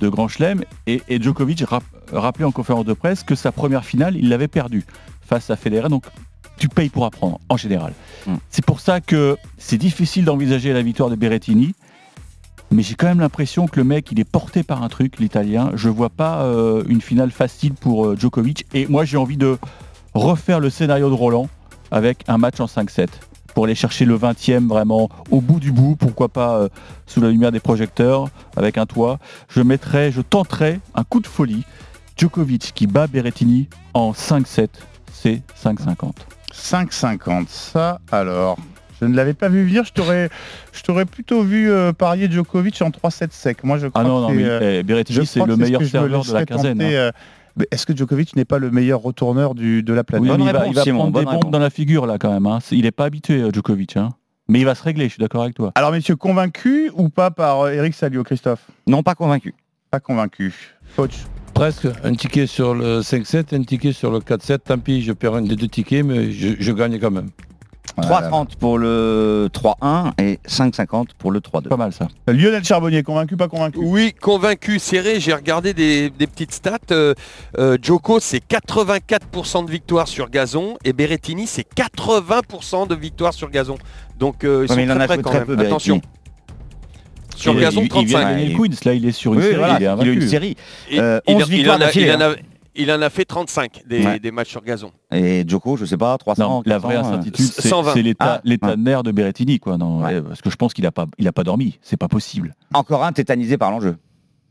[0.00, 0.62] de Grand Chelem.
[0.86, 4.48] Et, et Djokovic rap- rappelait en conférence de presse que sa première finale, il l'avait
[4.48, 4.84] perdue
[5.22, 5.88] face à Federer.
[5.88, 6.04] Donc
[6.58, 7.92] tu payes pour apprendre, en général.
[8.50, 11.74] C'est pour ça que c'est difficile d'envisager la victoire de Berrettini.
[12.70, 15.70] Mais j'ai quand même l'impression que le mec, il est porté par un truc, l'italien.
[15.74, 18.66] Je vois pas euh, une finale facile pour euh, Djokovic.
[18.74, 19.56] Et moi, j'ai envie de
[20.14, 21.48] refaire le scénario de Roland
[21.90, 23.08] avec un match en 5-7
[23.54, 25.96] pour aller chercher le 20e vraiment au bout du bout.
[25.96, 26.68] Pourquoi pas euh,
[27.06, 29.18] sous la lumière des projecteurs avec un toit.
[29.48, 31.64] Je mettrai, je tenterai un coup de folie.
[32.16, 34.68] Djokovic qui bat Berrettini en 5-7.
[35.12, 36.12] C'est 5-50.
[36.52, 37.46] 5,50.
[37.48, 38.58] Ça alors.
[39.00, 40.30] Je ne l'avais pas vu venir, je t'aurais,
[40.72, 43.62] je t'aurais plutôt vu euh, parier Djokovic en 3-7 sec.
[43.64, 45.80] Moi, je crois Ah non, non, que c'est, mais euh, eh, Berrettini, c'est le meilleur
[45.82, 47.00] me serveur de la quinzaine, tenter, hein.
[47.00, 47.12] euh,
[47.56, 50.30] mais Est-ce que Djokovic n'est pas le meilleur retourneur du, de la planète?
[50.30, 52.46] Oui, il va, il va prendre des bombes dans la figure là quand même.
[52.46, 52.58] hein.
[52.70, 53.96] Il n'est pas habitué Djokovic.
[53.96, 54.10] hein.
[54.48, 55.72] Mais il va se régler, je suis d'accord avec toi.
[55.74, 58.60] Alors messieurs, convaincus ou pas par Eric Salio, Christophe?
[58.86, 59.54] Non, pas convaincu.
[59.90, 60.54] Pas convaincu.
[60.96, 61.14] Coach?
[61.52, 64.58] Presque un ticket sur le 5-7, un ticket sur le 4-7.
[64.58, 67.30] Tant pis, je perds un des deux tickets, mais je, je gagne quand même.
[68.02, 71.68] 3,30 pour le 3-1 et 5,50 pour le 3-2.
[71.68, 72.08] Pas mal ça.
[72.28, 73.78] Lionel Charbonnier, convaincu, pas convaincu?
[73.80, 75.18] Oui, convaincu, serré.
[75.20, 76.76] J'ai regardé des, des petites stats.
[76.90, 77.14] Euh,
[77.58, 83.50] euh, Djoko, c'est 84% de victoire sur gazon et Berrettini, c'est 80% de victoire sur
[83.50, 83.76] gazon.
[84.18, 85.46] Donc euh, ils Ouais, mais il sont en très a près quand très même.
[85.46, 85.72] peu, Berrettini.
[85.72, 86.00] Attention.
[87.34, 88.48] Sur Il- gazon, il- il vient 35.
[88.48, 89.56] le Queens, là il est sur une Oui, série.
[89.58, 90.56] voilà, il est il a une série.
[90.90, 92.34] Il, Euh, il- 11 il victoires en a, il, en a, hein.
[92.78, 94.18] Il en a fait 35 des, Ouais.
[94.20, 94.90] des matchs sur gazon.
[95.12, 96.42] Et Djoko, je sais pas, 300.
[96.48, 97.94] Non, la vraie 400, euh, incertitude, c'est 120.
[97.94, 99.76] c'est l'état Ah, de nerf de Berrettini, quoi.
[99.78, 100.16] Non, Ouais.
[100.18, 101.78] eh, Parce que je pense qu'il n'a pas, il a pas dormi.
[101.82, 102.54] C'est pas possible.
[102.74, 103.96] Encore un tétanisé par l'enjeu.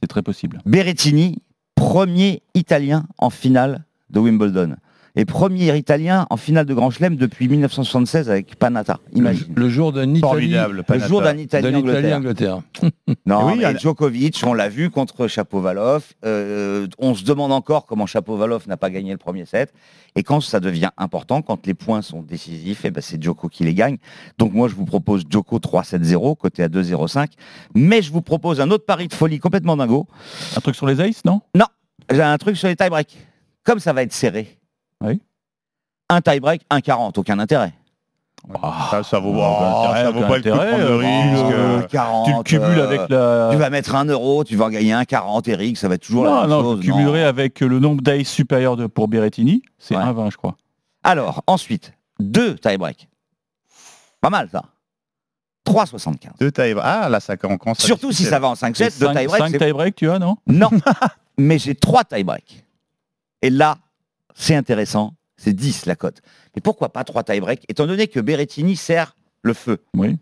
[0.02, 0.62] C'est très possible.
[0.66, 1.42] Berrettini,
[1.76, 4.76] premier Italien en finale de Wimbledon.
[5.16, 9.00] Et premier italien en finale de Grand Chelem depuis 1976 avec Panata.
[9.14, 9.54] Imagine.
[9.56, 10.20] Le jour d'un Italie.
[10.20, 12.58] Formidable, Le jour d'un Italie d'un Italie Angleterre.
[12.58, 12.62] Angleterre.
[13.26, 16.04] Non, Oui, mais Djokovic, on l'a vu contre Chapovalov.
[16.26, 19.74] Euh, on se demande encore comment Chapovalov n'a pas gagné le premier set.
[20.16, 23.64] Et quand ça devient important, quand les points sont décisifs, eh ben c'est Djoko qui
[23.64, 23.98] les gagne.
[24.38, 27.28] Donc moi, je vous propose Djoko 3-7-0, côté à 2-0-5.
[27.74, 30.08] Mais je vous propose un autre pari de folie complètement dingo.
[30.56, 31.42] Un truc sur les aces, non?
[31.56, 31.66] Non,
[32.12, 33.18] j'ai un truc sur les tie-breaks.
[33.64, 34.58] Comme ça va être serré.
[35.06, 35.22] Oui.
[36.10, 37.74] Un tie-break, 1,40, aucun intérêt.
[38.92, 40.98] Ça, ça vaut, Oh, oh, ça vaut pas le coup de intérêt, prendre le euh,
[40.98, 41.56] risque.
[41.56, 43.50] Euh, euh, 40, Tu le cumules euh, avec la...
[43.52, 46.04] Tu vas mettre un euro, tu vas en gagner un 40, Eric, ça va être
[46.06, 46.82] toujours la Non, même non, chose.
[46.82, 49.64] cumulerai avec le nombre d'aces supérieur de, pour Berrettini.
[49.80, 50.04] C'est Ouais.
[50.04, 50.56] 1,20 je crois.
[51.04, 53.08] Alors, ensuite, deux tie-break.
[54.22, 54.64] Pas mal, ça.
[55.68, 56.38] 3,75.
[56.40, 57.80] Deux tie Ah, là, ça commence.
[57.80, 59.44] Surtout si ça va en 5-7, deux 5 tie-break.
[59.52, 60.38] c'est- tie-break, tu as, non?
[60.46, 60.70] Non,
[61.40, 62.64] mais j'ai trois tie-break.
[63.42, 63.78] Et là,
[64.36, 66.22] c'est intéressant, c'est 10 la cote.
[66.56, 70.18] Mais pourquoi pas trois tie-break Étant donné que Berrettini sert le feu, Oui.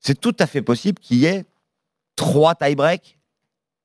[0.00, 1.44] c'est tout à fait possible qu'il y ait
[2.16, 3.18] trois tie-break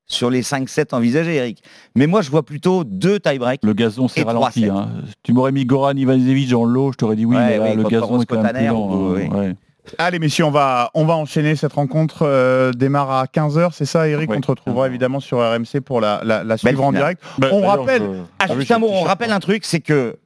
[0.06, 1.62] sur les 5-7 envisagés, Eric.
[1.94, 3.60] Mais moi, je vois plutôt deux tie-break.
[3.64, 4.66] Le gazon s'est ralenti.
[4.66, 4.90] hein.
[5.22, 7.76] Tu m'aurais mis Goran Ivanovic en lot, je t'aurais dit oui, Ouais, mais là, oui,
[7.76, 8.88] le gazon est quand même plus Cotaner, lent.
[8.90, 9.14] ou- hein.
[9.16, 9.28] oui.
[9.28, 9.56] Ouais.
[9.98, 12.22] Allez messieurs, on va, on va enchaîner cette rencontre.
[12.22, 14.28] euh, démarre à 15h, c'est ça Eric?
[14.30, 17.22] On te retrouvera évidemment sur RMC pour la, la, la suivre en direct.
[17.38, 18.08] Bah, on d'ailleurs, rappelle, je-
[18.38, 20.16] Ah, Ah juste un mot, on rappelle un truc, c'est que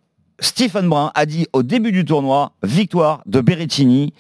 [0.41, 4.13] Stephen Brun a dit au début du tournoi, victoire de Berrettini.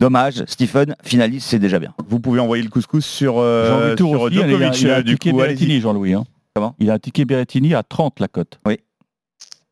[0.00, 1.94] Dommage, Stephen, finaliste, c'est déjà bien.
[2.08, 4.80] vous pouvez envoyer le couscous sur, euh, Jean-Louis Tour sur aussi, il a- Djokovic.
[4.82, 5.32] il a, euh, du coup.
[5.36, 6.14] Berrettini, Jean-Louis.
[6.14, 6.24] hein.
[6.54, 6.74] Comment?
[6.80, 8.58] Il a un ticket Berrettini à 30 la cote.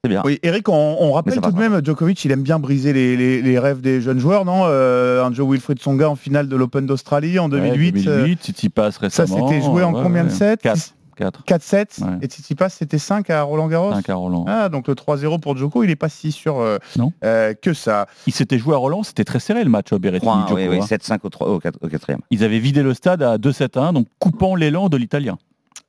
[0.02, 0.22] C'est bien.
[0.24, 3.18] Oui, Eric, on, on rappelle ça tout de même, Djokovic, il aime bien briser les,
[3.18, 6.56] les- les rêves des jeunes joueurs, non Euh, Un Joe Wilfried Songa en finale de
[6.56, 7.94] l'Open d'Australie en 2008.
[7.96, 9.46] Ouais, euh, 2008, Tsitsipas ça, récemment.
[9.48, 10.94] c'était joué en ouais, combien de sets 4.
[11.16, 11.44] 4.
[11.46, 12.08] 4-7 Ouais.
[12.22, 14.46] et Tsitsipas c'était 5 à Roland Garros 5 à Roland.
[14.48, 17.12] Ah, donc le 3-0 pour Djoko, il n'est pas si sûr euh, Non.
[17.22, 18.06] euh, que ça.
[18.26, 20.30] Il s'était joué à Roland, c'était très serré le match au Berrettini.
[20.32, 20.86] 3 Djoko, oui, oui, hein.
[20.86, 22.20] 7-5 au, trois- au, quat- au quatrième.
[22.30, 25.36] Ils avaient vidé le stade à 2-7-1, donc coupant l'élan de l'Italien.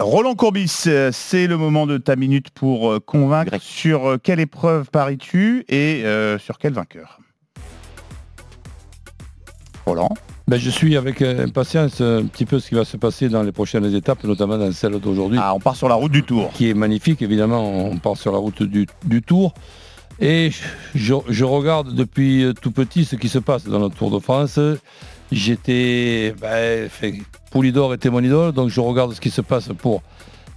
[0.01, 3.61] Roland Courbis, euh, c'est le moment de ta minute pour euh, convaincre Grec.
[3.61, 7.19] sur euh, quelle épreuve paries-tu et euh, sur quel vainqueur?
[9.85, 10.09] Roland?
[10.47, 13.51] Ben, je suis avec impatience un petit peu ce qui va se passer dans les
[13.51, 15.39] prochaines étapes, notamment dans celle d'aujourd'hui.
[15.41, 16.51] Ah, on part sur la route du Tour.
[16.53, 19.53] Qui est magnifique, évidemment, on part sur la route du, du Tour.
[20.19, 20.51] Et
[20.93, 24.59] je, je regarde depuis tout petit ce qui se passe dans le Tour de France.
[25.32, 26.36] J'étais...
[26.41, 26.89] Ben,
[27.51, 30.01] Poulidor était mon idole, donc je regarde ce qui se passe pour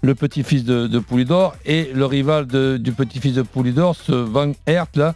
[0.03, 4.87] le petit-fils de, de Poulidor et le rival du petit-fils de Poulidor, ce Van Aert
[4.97, 5.15] là,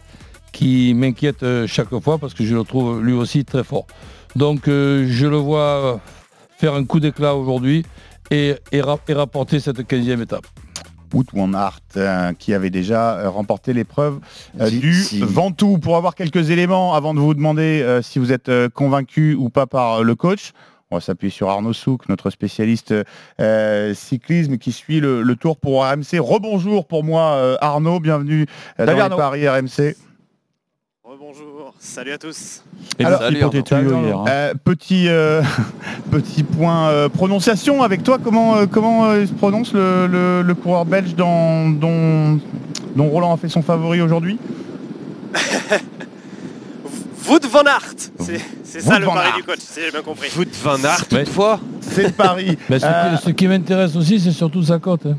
[0.51, 3.85] qui m'inquiète euh, chaque fois parce que je le trouve lui aussi très fort.
[4.35, 6.01] Donc euh, je le vois
[6.57, 7.85] faire un coup d'éclat aujourd'hui
[8.31, 10.45] et, et rapporter cette 15e étape.
[11.33, 14.19] Van Aert, euh, qui avait déjà euh, remporté l'épreuve
[14.59, 15.21] euh, du si.
[15.21, 15.77] Ventoux.
[15.77, 19.67] Pour avoir quelques éléments avant de vous demander euh, si vous êtes convaincu ou pas
[19.67, 20.53] par le coach,
[20.91, 22.95] on va s'appuyer sur Arnaud Souk, notre spécialiste
[23.39, 26.17] euh, cyclisme qui suit le, le tour pour RMC.
[26.19, 28.47] Rebonjour pour moi euh, Arnaud, bienvenue
[28.79, 29.15] euh, dans Arnaud.
[29.15, 29.95] les paris RMC.
[31.17, 32.61] Bonjour, salut à tous.
[32.99, 33.49] Et Alors, hier.
[33.49, 34.25] hein.
[34.29, 35.41] Euh, petit, euh,
[36.11, 40.53] petit point euh, prononciation avec toi, comment, euh, comment euh, se prononce le, le- le
[40.53, 42.39] coureur belge dans- dont,
[42.95, 44.37] dont Roland a fait son favori aujourd'hui?
[47.27, 47.95] Wout van Aert,
[48.63, 50.29] c'est ça Wout le pari du coach, si j'ai bien compris.
[50.29, 51.59] Foot Van Aert, toutefois.
[51.81, 52.55] C'est le pari.
[52.69, 55.07] Mais ce, Euh, qui, ce qui m'intéresse aussi, c'est surtout sa cote.
[55.07, 55.17] hein.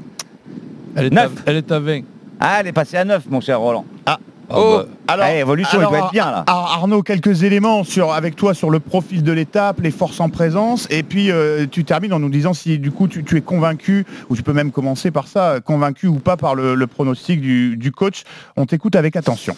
[0.94, 1.32] Elle, est à, Neuf.
[1.46, 2.00] elle est à 20.
[2.38, 3.84] Ah, elle est passée à 9, mon cher Roland.
[4.06, 4.18] Ah,
[4.52, 6.44] Oh, bah, alors, Ah, évolution, il doit être bien, là.
[6.46, 10.28] Ar- Arnaud, quelques éléments sur, avec toi sur le profil de l'étape, les forces en
[10.28, 13.40] présence, et puis euh, tu termines en nous disant si du coup tu, tu es
[13.40, 17.40] convaincu, ou tu peux même commencer par ça, convaincu ou pas par le, le pronostic
[17.40, 18.22] du, du coach.
[18.56, 19.56] On t'écoute avec attention.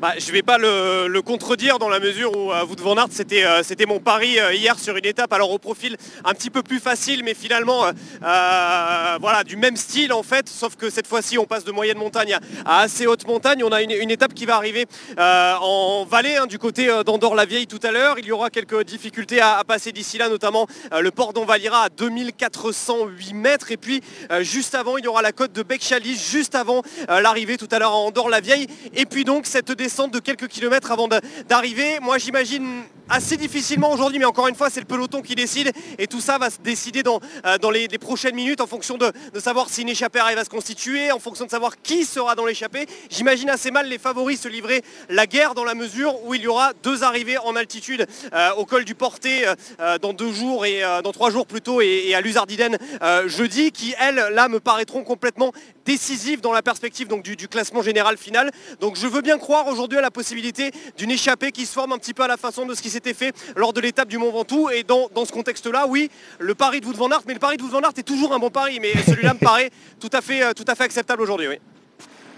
[0.00, 3.44] Bah, je vais pas le, contredire dans la mesure où euh, Wout van Aert c'était
[3.44, 6.80] euh, mon pari euh, hier sur une étape alors au profil un petit peu plus
[6.80, 11.46] facile mais finalement euh, voilà du même style en fait sauf que cette fois-ci on
[11.46, 13.64] passe de moyenne montagne à, assez haute montagne.
[13.64, 14.86] On a une, étape qui va arriver
[15.18, 18.18] en vallée hein, du côté d'Andorre-la-Vieille tout à l'heure.
[18.18, 20.66] Il y aura quelques difficultés à, passer d'ici là notamment
[20.98, 23.72] le port d'Envalira à 2408 mètres.
[23.72, 24.02] Et puis
[24.40, 27.92] juste avant il y aura la côte de Bec-Chalis juste avant l'arrivée tout à l'heure
[27.92, 31.08] à Andorre-la-Vieille et puis donc cette descente de quelques kilomètres avant
[31.48, 32.00] d'arriver.
[32.00, 36.06] Moi j'imagine assez difficilement aujourd'hui, mais encore une fois, c'est le peloton qui décide et
[36.06, 39.40] tout ça va se décider dans, euh, dans les, prochaines minutes en fonction de, de
[39.40, 42.44] savoir si une échappée arrive à se constituer, en fonction de savoir qui sera dans
[42.44, 42.86] l'échappée.
[43.10, 46.46] J'imagine assez mal les favoris se livrer la guerre dans la mesure où il y
[46.46, 49.46] aura deux arrivées en altitude euh, au col du Porté
[49.80, 52.78] euh, dans deux jours et dans trois jours plutôt et, et à l'Uzardiden
[53.26, 55.52] jeudi qui elles là me paraîtront complètement
[55.84, 58.50] décisives dans la perspective donc, du, du classement général final.
[58.80, 61.98] Donc je veux bien croire aujourd'hui à la possibilité d'une échappée qui se forme un
[61.98, 64.32] petit peu à la façon de ce qui s'était fait lors de l'étape du Mont
[64.32, 67.38] Ventoux et dans, dans ce contexte-là, oui, le pari de Wout van Aert, mais le
[67.38, 69.70] pari de Wout van Aert est toujours un bon pari, mais celui-là me paraît
[70.00, 71.48] tout à fait, euh, tout à fait acceptable aujourd'hui.
[71.48, 71.58] Oui.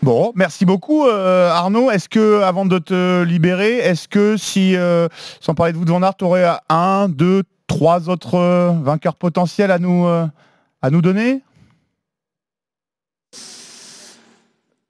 [0.02, 1.90] Bon, merci beaucoup euh, Arnaud.
[1.90, 5.08] Est-ce que, avant de te libérer, est-ce que si, euh,
[5.40, 8.38] sans parler de de Van Aert, tu aurais un, deux, trois autres
[8.82, 11.42] vainqueurs potentiels à nous, à nous donner?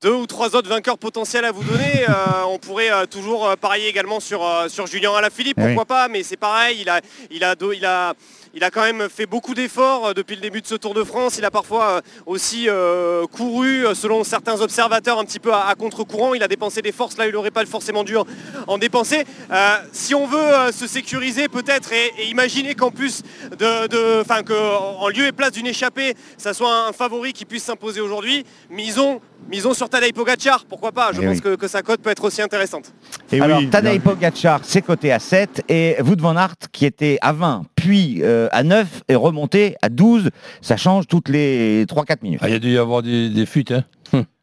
[0.00, 2.04] Deux ou trois autres vainqueurs potentiels à vous donner.
[2.08, 2.12] Euh,
[2.48, 5.66] on pourrait euh, toujours euh, parier également sur, sur Julien Alaphilippe, Oui.
[5.74, 8.14] pourquoi pas, mais c'est pareil, il a, il, a, il, a,
[8.54, 11.04] il a quand même fait beaucoup d'efforts euh, depuis le début de ce Tour de
[11.04, 11.36] France.
[11.38, 16.34] Il a parfois euh, aussi euh, couru, selon certains observateurs, un petit peu à, contre-courant.
[16.34, 18.24] Il a dépensé des forces là, il n'aurait pas forcément dû en,
[18.66, 19.24] en dépenser.
[19.92, 23.22] Si on veut se sécuriser peut-être et, et imaginer qu'en plus
[23.52, 27.44] de, de, enfin que en lieu et place d'une échappée, ça soit un favori qui
[27.44, 29.20] puisse s'imposer aujourd'hui, misons,
[29.50, 31.10] misons sur Tadej Pogacar, pourquoi pas?
[31.12, 31.40] Je Eh pense oui.
[31.42, 32.92] que, que sa cote peut être aussi intéressante.
[33.32, 37.62] Alors, Tadej Pogacar, c'est coté à 7 et Wout van Aert qui était à 20,
[37.88, 40.28] puis euh, à 9 est remonté à 12.
[40.60, 42.40] Ça change toutes les 3-4 minutes.
[42.42, 43.72] Ah, il y a dû y avoir des, des fuites.
[43.72, 43.84] Hein.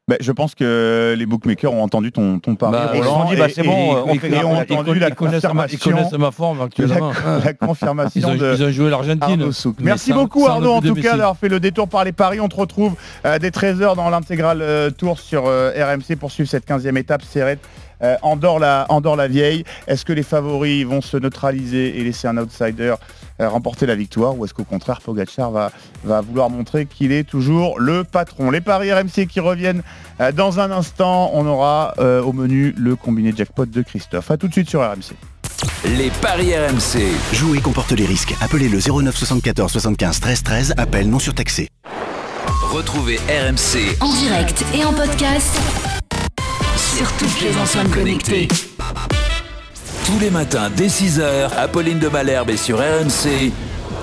[0.08, 2.74] Ben, je pense que les bookmakers ont entendu ton, ton pari.
[2.74, 5.00] Bah, Roland, ils bah, c'est et- bon, et- euh, on et- et ont Ils entendu
[5.00, 5.80] la ils confirmation.
[5.92, 7.12] connaissent ma forme actuellement.
[7.26, 9.50] La, la confirmation Ils ont- de ils ont joué l'Argentine.
[9.80, 12.40] Merci beaucoup Arnaud en tout cas d'avoir fait le détour par les paris.
[12.40, 12.94] On te retrouve
[13.26, 17.24] euh, dès 13h dans l'intégral euh, tour sur euh, RMC pour suivre cette 15e étape.
[17.24, 17.60] Serrette
[18.02, 19.64] euh, Andorre la, Andorre la vieille.
[19.88, 22.96] Est-ce que les favoris vont se neutraliser et laisser un outsider
[23.42, 25.70] euh, remporter la victoire ou est-ce qu'au contraire Pogacar va,
[26.06, 28.50] va vouloir montrer qu'il est toujours le patron?
[28.50, 29.84] Les paris RMC qui reviennent
[30.22, 31.32] euh, dans un instant.
[31.34, 34.32] On aura euh, au menu le combiné jackpot de Christophe.
[34.32, 35.16] A tout de suite sur RMC.
[35.98, 37.02] Les paris RMC.
[37.34, 38.34] Jouer comporte les risques.
[38.40, 40.74] Appelez le 09 74 75 13 13.
[40.78, 41.68] Appel non surtaxé.
[42.72, 45.95] Retrouvez RMC En direct et en podcast
[46.96, 48.48] sur toutes les enceintes connectées.
[50.06, 51.50] tous les matins dès 6h.
[51.58, 53.52] Apolline de Malherbe est sur RMC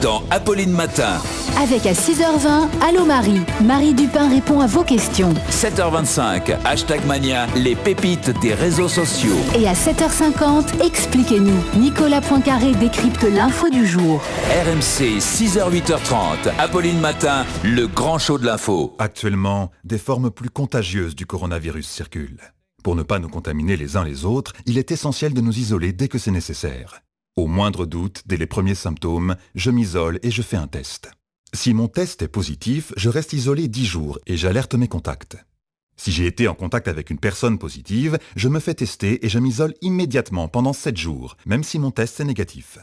[0.02, 1.22] dans Apolline Matin.
[1.62, 3.40] Avec à 6h20, Allô Marie.
[3.64, 5.32] Marie Dupin répond à vos questions.
[5.50, 9.36] 7h25, hashtag mania, les pépites des réseaux sociaux.
[9.58, 11.62] Et à 7h50, expliquez-nous.
[11.80, 14.20] Nicolas Poincaré décrypte l'info du jour.
[14.50, 18.94] RMC 6h 8h30, Apolline Matin, le grand show de l'info.
[18.98, 22.52] Actuellement, des formes plus contagieuses du coronavirus circulent.
[22.82, 25.92] Pour ne pas nous contaminer les uns les autres, il est essentiel de nous isoler
[25.92, 27.02] dès que c'est nécessaire.
[27.36, 31.10] Au moindre doute, dès les premiers symptômes, je m'isole et je fais un test.
[31.54, 35.36] Si mon test est positif, je reste isolé 10 jours et j'alerte mes contacts.
[35.96, 39.38] Si j'ai été en contact avec une personne positive, je me fais tester et je
[39.38, 42.78] m'isole immédiatement pendant 7 jours, même si mon test est négatif.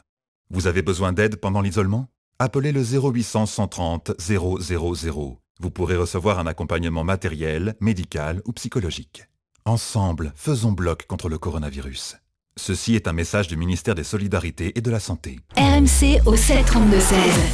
[0.49, 2.07] Vous avez besoin d'aide pendant l'isolement?
[2.39, 4.59] Appelez le 0800 130 000.
[5.59, 9.25] Vous pourrez recevoir un accompagnement matériel, médical ou psychologique.
[9.65, 12.17] Ensemble, faisons bloc contre le coronavirus.
[12.57, 15.39] Ceci est un message du ministère des Solidarités et de la Santé.
[15.57, 16.41] RMC au 732-16.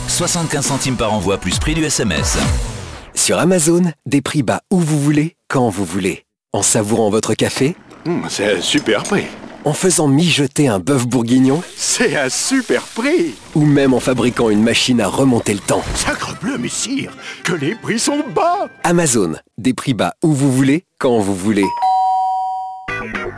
[0.08, 2.38] 75 centimes par envoi plus prix du SMS.
[3.14, 6.26] Sur Amazon, des prix bas où vous voulez, quand vous voulez.
[6.54, 7.76] En savourant votre café,
[8.30, 9.26] C'est un super prix.
[9.66, 13.36] en faisant mijoter un bœuf bourguignon, C'est un super prix.
[13.56, 15.84] ou même en fabriquant une machine à remonter le temps.
[15.96, 17.12] Sacrebleu, messire,
[17.44, 18.70] que les prix sont bas.
[18.84, 21.66] Amazon, des prix bas où vous voulez, quand vous voulez.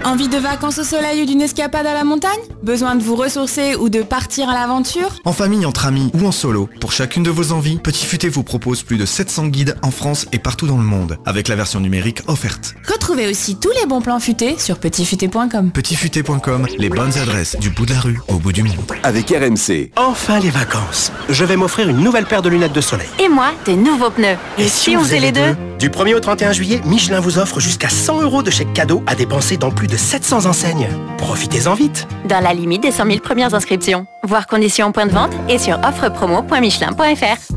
[0.03, 2.39] Envie de vacances au soleil ou d'une escapade à la montagne?
[2.63, 5.09] Besoin de vous ressourcer ou de partir à l'aventure?
[5.25, 8.43] En famille, entre amis ou en solo, pour chacune de vos envies, Petit Futé vous
[8.43, 11.79] propose plus de 700 guides en France et partout dans le monde, avec la version
[11.79, 12.75] numérique offerte.
[12.87, 15.71] Retrouvez aussi tous les bons plans futés sur petitfuté.com.
[15.71, 18.77] Petitfuté.com, les bonnes adresses du bout de la rue au bout du monde.
[19.03, 21.11] Avec RMC, enfin les vacances.
[21.29, 23.07] Je vais m'offrir une nouvelle paire de lunettes de soleil.
[23.19, 24.37] Et moi, de nouveaux pneus.
[24.57, 27.89] Et, si on faisait les deux Du 1er au 31 juillet, Michelin vous offre jusqu'à
[27.89, 30.89] 100 euros de chèque cadeau à dépenser dans plus de 700 enseignes.
[31.17, 32.07] Profitez-en vite.
[32.27, 34.05] Dans la limite des 100 000 premières inscriptions.
[34.23, 37.53] Voir conditions en point de vente et sur offrepromo.michelin.fr.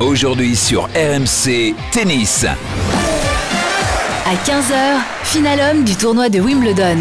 [0.00, 2.44] Aujourd'hui sur RMC Tennis.
[2.44, 6.98] À 15h, finale homme du tournoi de Wimbledon.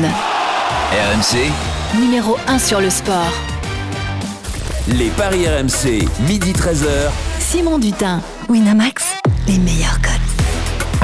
[0.91, 1.49] RMC,
[1.99, 3.31] Numéro 1 sur le sport.
[4.87, 7.09] les paris RMC, midi 13h.
[7.39, 8.21] Simon Dutin.
[8.49, 9.10] Winamax.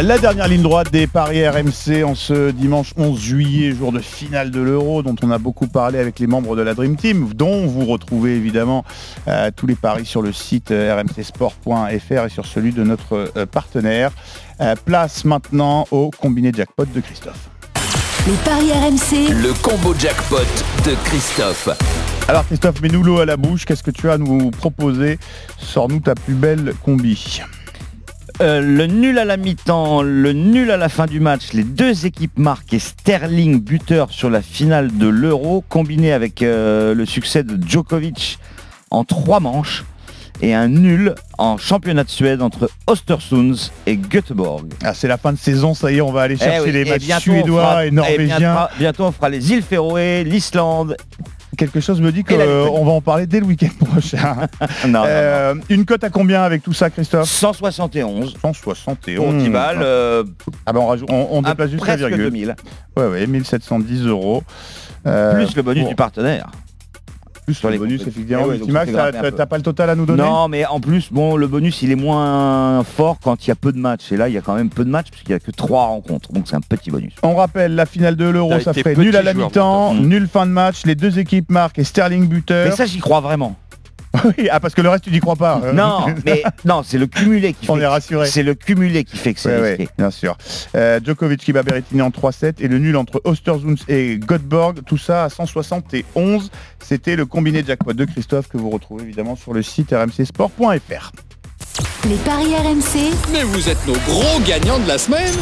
[0.03, 4.51] La dernière ligne droite des paris RMC en ce dimanche 11 juillet, jour de finale
[4.51, 7.65] de l'Euro, dont on a beaucoup parlé avec les membres de la Dream Team, dont
[7.65, 8.85] vous retrouvez évidemment
[9.27, 13.47] euh, tous les paris sur le site euh, rmcsport.fr et sur celui de notre euh,
[13.47, 14.11] partenaire.
[14.61, 17.49] Euh, place maintenant au combiné jackpot de Christophe.
[18.27, 20.37] Les paris RMC, Le combo jackpot
[20.85, 21.69] de Christophe.
[22.27, 25.17] Alors Christophe, mets-nous l'eau à la bouche, qu'est-ce que tu as à nous proposer?
[25.57, 27.41] Sors-nous ta plus belle combi.
[28.39, 32.05] Euh, le nul à la mi-temps, le nul à la fin du match, les deux
[32.05, 37.43] équipes marquent et Sterling buteur sur la finale de l'Euro, combiné avec euh, le succès
[37.43, 38.37] de Djokovic
[38.91, 39.85] en trois manches
[40.43, 44.71] et un nul en championnat de Suède entre Östersunds et Göteborg.
[44.83, 46.71] Ah, c'est la fin de saison, ça y est, on va aller Eh chercher oui,
[46.73, 48.37] les matchs suédois et et norvégiens.
[48.37, 50.95] bientôt, bientôt on fera les îles Féroé, l'Islande.
[51.55, 52.35] Quelque chose me dit qu'on
[52.85, 54.35] va en parler dès le week-end prochain.
[54.85, 57.29] Non, non, Euh, Une cote à combien avec tout ça, Christophe?
[57.29, 58.35] 171.
[58.41, 59.15] 171.
[59.15, 60.23] Pour 10 balles, euh,
[60.65, 62.25] ah ben on, rajoute- on, déplace juste la presque virgule.
[62.31, 62.55] 2000.
[62.97, 64.43] Ouais, ouais, 1710 euros.
[65.05, 66.47] Euh, Plus le bonus pour- du partenaire.
[67.47, 68.43] Plus sur le les bonus, effectivement.
[68.43, 71.47] Eh ouais, t'as pas le total à nous donner Non, mais en plus, bon, le
[71.47, 74.11] bonus, il est moins fort quand il y a peu de matchs.
[74.11, 75.85] Et là, il y a quand même peu de matchs, puisqu'il n'y a que trois
[75.85, 76.33] rencontres.
[76.33, 77.13] Donc, c'est un petit bonus.
[77.23, 80.51] On rappelle, la finale de l'Euro, ça ferait nul à la mi-temps, nul fin de
[80.51, 82.67] match, les deux équipes marquent et Sterling buteur.
[82.67, 83.55] Mais ça, j'y crois vraiment.
[84.37, 85.61] Oui, ah, parce que le reste, tu n'y crois pas.
[85.63, 85.73] euh.
[85.73, 87.81] Non, mais non, c'est le cumulé qui On fait.
[87.83, 88.27] est rassuré.
[88.27, 90.37] C'est le cumulé qui fait que c'est Ouais, bien sûr.
[90.75, 94.97] Euh, Djokovic qui bat Berrettini en 3-7 et le nul entre Ostersund et Göteborg, tout
[94.97, 96.49] ça à 171.
[96.83, 101.11] C'était le combiné jackpot de Christophe que vous retrouvez évidemment sur le site rmcsport.fr.
[102.09, 105.33] les paris RMC, Mais vous êtes nos gros gagnants de la semaine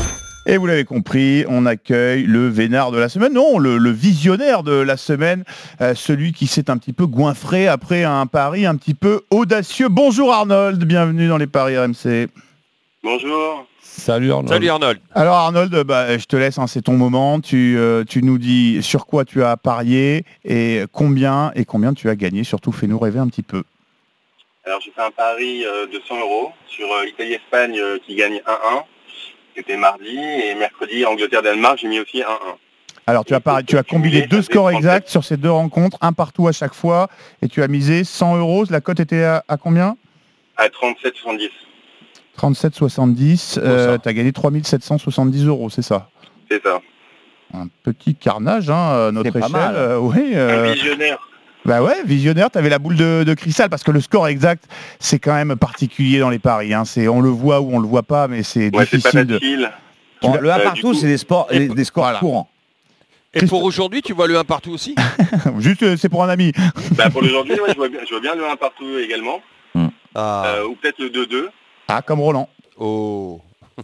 [0.45, 4.61] Et vous l'avez compris, on accueille le vénard de la semaine, non, le, le visionnaire
[4.61, 5.43] de la semaine,
[5.81, 9.89] euh, celui qui s'est un petit peu goinfré après un pari un petit peu audacieux.
[9.89, 12.27] Bonjour Arnold, bienvenue dans les paris RMC.
[13.03, 13.65] Bonjour.
[13.81, 14.49] Salut Arnaud.
[14.49, 14.99] Salut Arnold.
[15.15, 17.39] Alors Arnold, bah, je te laisse, hein, c'est ton moment.
[17.39, 22.09] Tu, euh, tu nous dis sur quoi tu as parié et combien et combien tu
[22.09, 22.43] as gagné.
[22.43, 23.63] Surtout, fais-nous rêver un petit peu.
[24.65, 28.41] Alors j'ai fait un pari euh, de 100 euros sur euh, Italie-Espagne euh, qui gagne
[28.47, 28.83] 1-1.
[29.55, 32.25] C'était mardi et mercredi Angleterre-Danemark j'ai mis aussi 1-1.
[33.07, 36.47] Alors tu as, tu as combiné deux scores exacts sur ces deux rencontres, un partout
[36.47, 37.07] à chaque fois,
[37.41, 38.65] et tu as misé 100 euros.
[38.69, 39.95] La cote était à, à combien?
[40.57, 41.49] À 37,70.
[42.37, 43.59] 37,70.
[43.61, 46.09] Euh, tu as gagné 3770 euros, c'est ça?
[46.49, 46.81] C'est ça.
[47.53, 49.51] Un petit carnage, hein, à notre échelle.
[49.51, 49.75] mal.
[49.75, 51.19] Euh, oui, Un euh, visionnaire.
[51.65, 54.65] Bah ouais, visionnaire, tu avais la boule de, de cristal parce que le score exact,
[54.99, 56.73] c'est quand même particulier dans les paris.
[56.73, 56.85] Hein.
[56.85, 59.25] C'est, on le voit ou on le voit pas, mais c'est Ouais, c'est pas difficile
[59.25, 59.39] de.
[60.21, 62.19] Bon, le 1 Euh, partout, c'est des, sports, des, des scores Voilà.
[62.19, 62.49] courants.
[63.33, 64.95] Et pour aujourd'hui, tu vois le 1 partout aussi?
[65.59, 66.53] Juste, euh, c'est pour un ami.
[66.91, 69.41] Bah, pour aujourd'hui, ouais, je, vois bien, je vois bien le 1 partout également.
[70.15, 70.43] Ah.
[70.45, 71.47] Euh, ou peut-être le 2-2.
[71.89, 72.47] Ah, comme Roland.
[72.77, 73.41] Oh.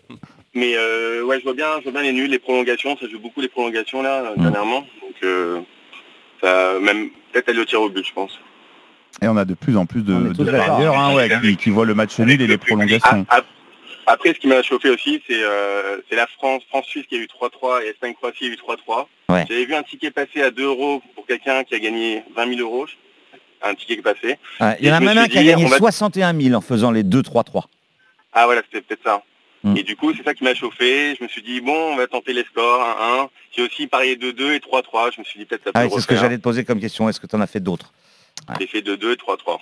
[0.54, 2.96] Mais euh, ouais, je vois bien, je vois bien les nuls, les prolongations.
[2.98, 4.82] Ça joue beaucoup les prolongations là euh, dernièrement.
[5.02, 5.60] Donc euh,
[6.42, 8.40] ça, même peut-être aller au tir au but, je pense.
[9.22, 11.86] Et on a de plus en plus de, de parieurs hein, ouais, qui, qui voient
[11.86, 13.26] le match nul et les prolongations.
[13.30, 13.42] Ah, ah,
[14.08, 17.28] Après, ce qui m'a chauffé aussi, c'est euh, c'est la France, France-Suisse qui a eu
[17.28, 19.06] 3-3 et Espagne-Croatie qui a eu 3-3.
[19.30, 19.46] Ouais.
[19.50, 22.62] J'avais vu un ticket passer à 2 euros pour quelqu'un qui a gagné 20 000
[22.62, 22.88] euros.
[23.64, 24.38] Un ticket qui est passé.
[24.60, 26.62] Ouais, Il y en a même un qui a gagné on va- 61 000 en
[26.62, 27.66] faisant les 2-3-3.
[28.34, 29.22] Ah voilà, c'était peut-être ça.
[29.64, 29.78] Hmm.
[29.78, 31.16] Et du coup, c'est ça qui m'a chauffé.
[31.18, 33.30] Je me suis dit, bon, on va tenter les scores, 1-1.
[33.56, 35.14] J'ai aussi parié 2-2 et 3-3.
[35.16, 36.80] Je me suis dit, peut-être ça peut Ah, c'est ce que j'allais te poser comme
[36.80, 37.08] question.
[37.10, 37.94] Est-ce que tu en as fait d'autres?
[38.60, 39.60] J'ai fait 2-2 et 3-3.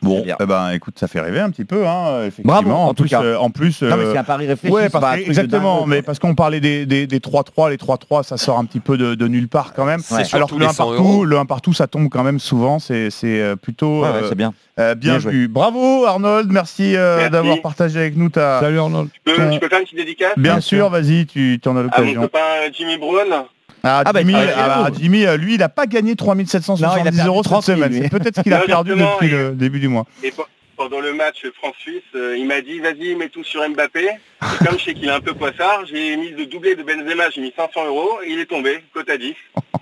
[0.00, 2.52] Bon, eh ben, écoute, ça fait rêver un petit peu, hein, effectivement.
[2.62, 3.20] Bravo, en tout plus, cas.
[3.22, 4.72] euh, en plus, Non, mais euh, c'est un pari réfléchi.
[4.72, 8.36] Ouais, parce que- exactement, mais parce qu'on parlait des, des, des 3-3, les 3-3, ça
[8.36, 9.98] sort un petit peu de, de nulle part quand même.
[10.00, 11.24] C'est Alors que le les 1 100 partout, euros.
[11.24, 14.28] le 1 partout, ça tombe quand même souvent, c'est c'est, euh, plutôt Ouais, ouais, euh,
[14.28, 14.54] c'est bien.
[14.78, 15.32] euh, bien, Bien joué.
[15.32, 15.48] vu.
[15.48, 17.32] Bravo Arnold, merci, euh, Merci.
[17.32, 18.60] d'avoir partagé avec nous ta...
[18.60, 19.08] Salut Arnold.
[19.26, 20.32] Je peux, Ton- je peux faire une petite dédicace?
[20.36, 22.20] Bien, sûr, vas-y, tu en as l'occasion.
[22.22, 22.38] copain
[22.72, 23.44] Jimmy Brown.
[23.82, 24.88] Ah, Ah, bah, Jimmy, ah.
[24.98, 27.64] Jimmy, euh, lui, il n'a pas gagné 3770 Non, il a perdu euros cette 30
[27.64, 28.02] 000, semaine.
[28.02, 30.04] C'est peut-être ce qu'il a perdu depuis et- le début du mois.
[30.22, 30.42] Et pe-
[30.76, 34.00] pendant le match France-Suisse, euh, il m'a dit, vas-y, mets tout sur Mbappé.
[34.08, 37.30] Et comme je sais qu'il est un peu poissard, j'ai mis le doublé de Benzema,
[37.30, 39.34] j'ai mis 500 euros et il est tombé, cote à 10.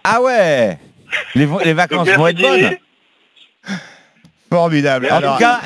[0.04, 0.78] Ah ouais
[1.34, 2.58] les, vacances Donc, vont être bonnes.
[2.60, 2.76] Jimmy.
[4.50, 5.08] Formidable.
[5.10, 5.60] En Alors, tout cas,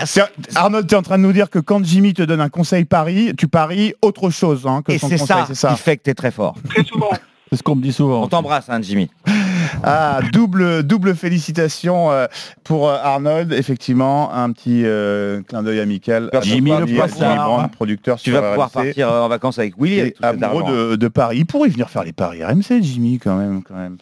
[0.55, 2.85] Arnold, tu es en train de nous dire que quand Jimmy te donne un conseil
[2.87, 5.83] pari, tu paries autre chose hein, que Et son c'est conseil, ça, c'est ça qui
[5.83, 6.55] fait que tu es très fort.
[6.69, 7.11] Très souvent.
[7.51, 8.23] C'est ce qu'on me dit souvent.
[8.23, 9.11] On t'embrasse, hein, Jimmy.
[9.85, 12.27] Ah, double, double félicitations euh,
[12.65, 13.53] pour euh, Arnold.
[13.53, 16.29] Effectivement, un petit euh, clin d'œil amical.
[16.33, 17.19] à Jimmy le poissard.
[17.19, 18.85] Jimmy Brand, producteur Tu sur vas pouvoir RMC.
[18.85, 21.39] partir en vacances avec Willy Et avec amoureux de, de Paris.
[21.39, 23.63] Il pourrait venir faire les paris RMC, Jimmy, quand même.
[23.63, 23.97] Quand même.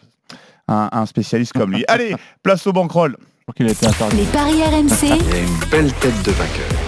[0.67, 1.85] Un, un spécialiste comme lui.
[1.87, 3.15] Allez, place au bankroll.
[3.57, 6.78] Les paris RMC, Il a une belle tête de vainqueur.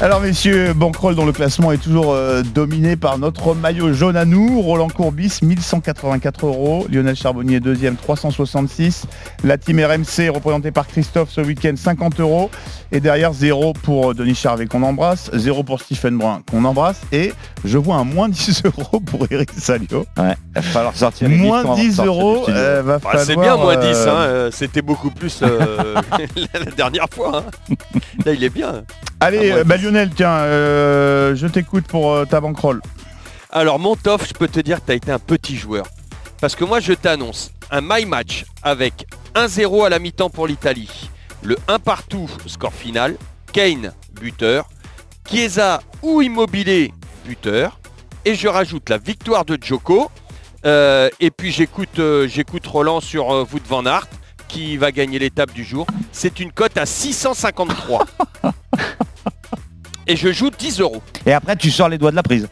[0.00, 4.26] Alors messieurs, Bankroll dont le classement est toujours euh, dominé par notre maillot jaune à
[4.26, 9.06] nous, Roland Courbis 1184 euros, Lionel Charbonnier deuxième 366,
[9.44, 12.50] la team RMC représentée par Christophe ce week-end 50 euros
[12.92, 17.00] et derrière zéro pour euh, Denis Charvet qu'on embrasse, zéro pour Stephen Brun qu'on embrasse
[17.10, 17.32] et
[17.64, 20.04] je vois un moins 10 euros pour Eric Salio.
[20.18, 22.82] Ouais, il va falloir sortir les Moins listes avant de 10 sortir du euros, euh,
[22.84, 23.24] va Bah, falloir...
[23.24, 25.94] c'est bien moins 10, euh, hein, euh, c'était beaucoup plus euh,
[26.52, 27.44] la dernière fois.
[27.70, 27.74] hein.
[28.26, 28.82] Là il est bien.
[29.20, 29.64] Allez, Ah, ouais.
[29.64, 32.80] bah, Lionel, tiens, euh, je t'écoute pour euh, ta bankroll.
[33.50, 35.84] Alors mon tof, je peux te dire que tu as été un petit joueur.
[36.40, 41.10] Parce que moi je t'annonce un my match avec 1-0 à la mi-temps pour l'Italie,
[41.42, 43.16] le 1 partout score final,
[43.52, 44.70] Kane buteur,
[45.28, 46.90] Chiesa ou Immobilier
[47.26, 47.78] buteur,
[48.24, 50.10] et je rajoute la victoire de Joko,
[50.64, 54.08] euh, et puis j'écoute euh, j'écoute Roland sur euh, Wout van Aert
[54.48, 55.86] qui va gagner l'étape du jour.
[56.10, 58.06] C'est une cote à 653.
[60.06, 61.02] et je joue 10 euros.
[61.26, 62.48] Et après, tu sors les doigts de la prise.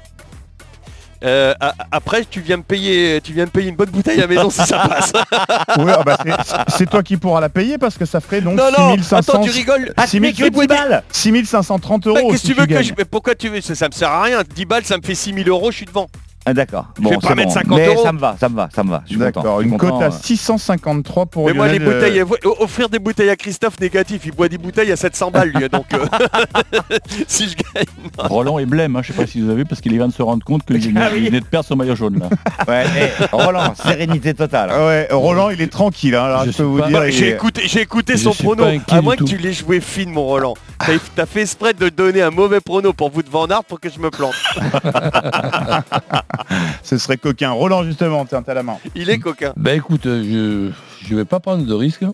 [1.24, 4.22] Euh, a- après, tu viens me payer, tu viens me payer une bonne bouteille à
[4.22, 5.12] la maison si ça passe.
[5.68, 8.70] Ah bah, c'est- c'est toi qui pourras la payer parce que ça ferait donc Non,
[8.76, 9.92] non, 6500 attends, tu rigoles.
[9.96, 12.16] Ah, tu mets que 10 balles 6530 euros.
[12.16, 12.82] Bah, Qu'est-ce que si tu veux que gagnes.
[12.84, 12.92] je...
[12.98, 14.42] mais Pourquoi tu veux ça, ça me sert à rien.
[14.54, 16.08] 10 balles, ça me fait 6000 euros, je suis devant.
[16.44, 16.86] Ah, D'accord.
[16.98, 17.54] Je vais Bon, pas c'est mettre bon.
[17.54, 18.02] 50 Mais euros.
[18.02, 19.02] ça me va, ça me va, ça me va.
[19.04, 20.18] Je suis content, D'accord, je suis une content, cote à euh.
[20.22, 22.20] 653 pour Mais moi, les Lionel, euh, bouteilles,
[22.50, 25.68] euh, offrir des bouteilles à Christophe négatif, il boit des bouteilles à 700 balles, lui.
[25.68, 26.04] Donc, euh,
[27.28, 27.84] si je gagne.
[28.18, 28.24] non.
[28.28, 30.12] Roland est blême, hein, je sais pas si vous avez vu, parce qu'il vient de
[30.12, 31.26] se rendre compte qu'il venait Ah oui.
[31.26, 32.28] venait de perdre son maillot jaune là.
[32.66, 32.84] Ouais,
[33.20, 34.70] eh, Roland, sérénité totale.
[34.70, 34.86] hein.
[34.86, 36.16] Ouais, Roland, il est tranquille.
[36.16, 36.98] hein, alors, Je je, peux vous pas- dire.
[36.98, 38.64] Bah, il J'ai est- écouté, j'ai écouté Je son suis prono.
[38.64, 39.24] pas inquiet À du moins que tout.
[39.26, 40.54] tu l'aies joué fine, mon Roland.
[40.80, 43.78] T'as t'as fait exprès de donner un mauvais prono pour vous de Van Aert pour
[43.78, 44.34] que je me plante.
[46.82, 47.50] Ce serait coquin.
[47.50, 48.76] Roland, justement, tiens, t'as la main.
[48.94, 49.52] Il est coquin.
[49.56, 50.70] Ben écoute, euh,
[51.02, 52.04] je je vais pas prendre de risque.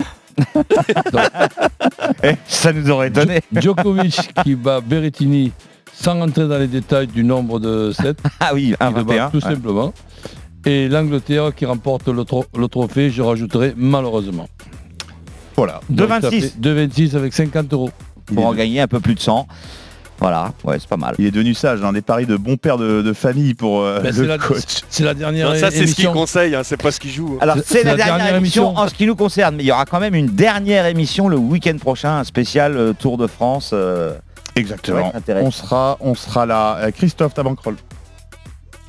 [2.22, 3.40] Eh, ça nous aurait donné.
[3.52, 5.52] Djokovic qui bat Berrettini
[5.92, 9.30] sans rentrer dans les détails du nombre de sets, Ah oui, qui le bat 1-21.
[9.32, 9.92] tout simplement.
[10.64, 14.48] Et l'Angleterre qui remporte le, tro- le trophée, je rajouterai malheureusement.
[15.56, 15.80] Voilà.
[15.88, 16.40] Donc, ça 2,26.
[16.40, 17.90] fait 2,26 avec 50 euros.
[18.26, 19.46] Pour en gagner un peu plus de 100.
[20.20, 21.14] Voilà, ouais, c'est pas mal.
[21.18, 24.00] Il est devenu sage, hein, des paris de bon père de, de famille pour euh,
[24.00, 24.62] Ben, c'est le la, coach.
[24.88, 26.12] c'est la dernière Non, ça, c'est ce qu'il émission.
[26.12, 27.34] conseille, hein, c'est pas ce qu'il joue.
[27.34, 27.38] hein.
[27.40, 28.82] Alors C'est- la, la dernière, dernière émission, émission.
[28.84, 31.36] en ce qui nous concerne, mais il y aura quand même une dernière émission le
[31.36, 33.70] week-end prochain, un spécial euh, Tour de France.
[33.72, 34.12] euh,
[34.56, 35.12] Exactement.
[35.40, 36.78] On sera, on sera là.
[36.78, 37.76] Euh, Christophe, ta bankroll.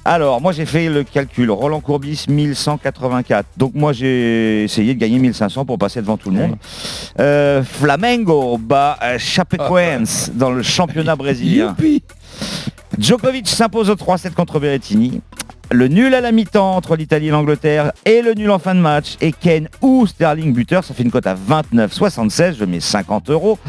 [0.05, 1.51] Alors, moi j'ai fait le calcul.
[1.51, 3.45] Roland Courbis 1184.
[3.57, 6.55] Donc moi j'ai essayé de gagner 1500 pour passer devant tout le monde.
[7.19, 11.75] Euh, Flamengo bat euh, Chapecoense dans le championnat brésilien.
[12.97, 15.21] Djokovic s'impose au 3-7 contre Berrettini.
[15.71, 18.79] Le nul à la mi-temps entre l'Italie et l'Angleterre et le nul en fin de
[18.79, 19.17] match.
[19.21, 22.55] Et Kane ou Sterling buteur, ça fait une cote à 29,76.
[22.57, 23.59] Je mets 50 euros.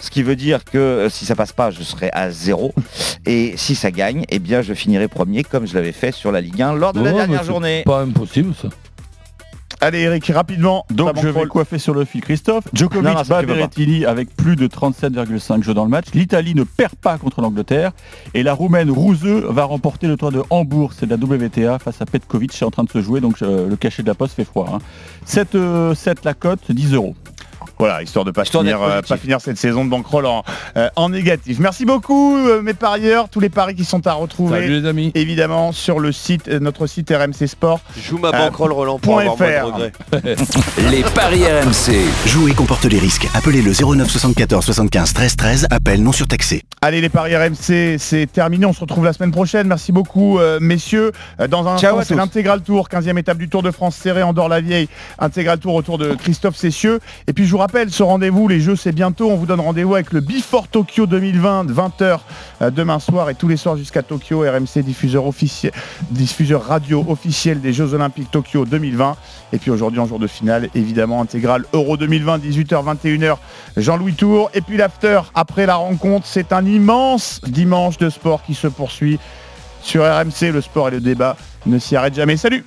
[0.00, 2.72] Ce qui veut dire que euh, si ça passe pas, je serai à 0.
[3.26, 6.40] Et si ça gagne, eh bien je finirai premier comme je l'avais fait sur la
[6.40, 7.82] Ligue 1 lors de la dernière journée.
[7.84, 8.68] Pas impossible ça.
[9.80, 10.84] Allez, Eric, rapidement.
[10.90, 12.64] Donc je vais coiffer sur le fil Christophe.
[12.72, 13.42] Djokovic Non, non, ça, bat.
[13.42, 16.06] Berrettini avec plus de 37,5 jeux dans le match.
[16.14, 17.92] L'Italie ne perd pas contre l'Angleterre.
[18.34, 20.92] Et la Roumaine Rouzeux va remporter le tour de Hambourg.
[20.94, 22.52] C'est de la WTA face à Petkovic.
[22.52, 23.20] C'est en train de se jouer.
[23.20, 24.68] Donc euh, le cachet de la poste fait froid.
[24.74, 24.78] Hein.
[25.24, 27.14] 7, euh, 7 la cote, 10 euros.
[27.78, 30.42] Voilà, histoire de pas Histoire finir, d'être euh, pas finir cette saison de bankroll en,
[30.76, 31.58] euh, en négatif.
[31.60, 34.60] Merci beaucoup, euh, mes parieurs, tous les paris qui sont à retrouver.
[34.60, 35.12] Salut les amis.
[35.14, 37.80] Évidemment sur le site, euh, notre site RMC Sport.
[37.96, 39.66] Joue ma Euh, bankroll Roland pour point avoir moins de FR.
[39.66, 40.36] regrets.
[40.90, 41.94] Les paris RMC.
[42.26, 43.28] Jouer comporte les risques.
[43.34, 45.66] Appelez le 09 74 75 13 13.
[45.70, 46.62] Appel non surtaxé.
[46.82, 48.66] Allez, les paris RMC, c'est terminé.
[48.66, 49.66] On se retrouve la semaine prochaine.
[49.66, 51.12] Merci beaucoup, euh, messieurs.
[51.48, 54.32] Dans un Ciao instant, c'est l'intégral tour, 15e étape du Tour de France serré en
[54.48, 54.88] la vieille
[55.18, 57.00] Intégral tour autour de Christophe Cessieux.
[57.26, 59.30] Et puis, je vous rappelle, ce rendez-vous, les jeux, c'est bientôt.
[59.30, 62.18] On vous donne rendez-vous avec le Before Tokyo 2020, 20h
[62.72, 64.40] demain soir et tous les soirs jusqu'à Tokyo.
[64.40, 65.72] RMC, diffuseur officiel,
[66.10, 69.16] diffuseur radio officiel des Jeux Olympiques Tokyo 2020.
[69.54, 73.36] Et puis aujourd'hui, en jour de finale, évidemment, intégral Euro 2020, 18h, 21h,
[73.78, 74.50] Jean-Louis Tour.
[74.52, 79.18] Et puis l'after, après la rencontre, c'est un immense dimanche de sport qui se poursuit
[79.80, 80.52] sur RMC.
[80.52, 82.36] Le sport et le débat ne s'y arrêtent jamais.
[82.36, 82.66] Salut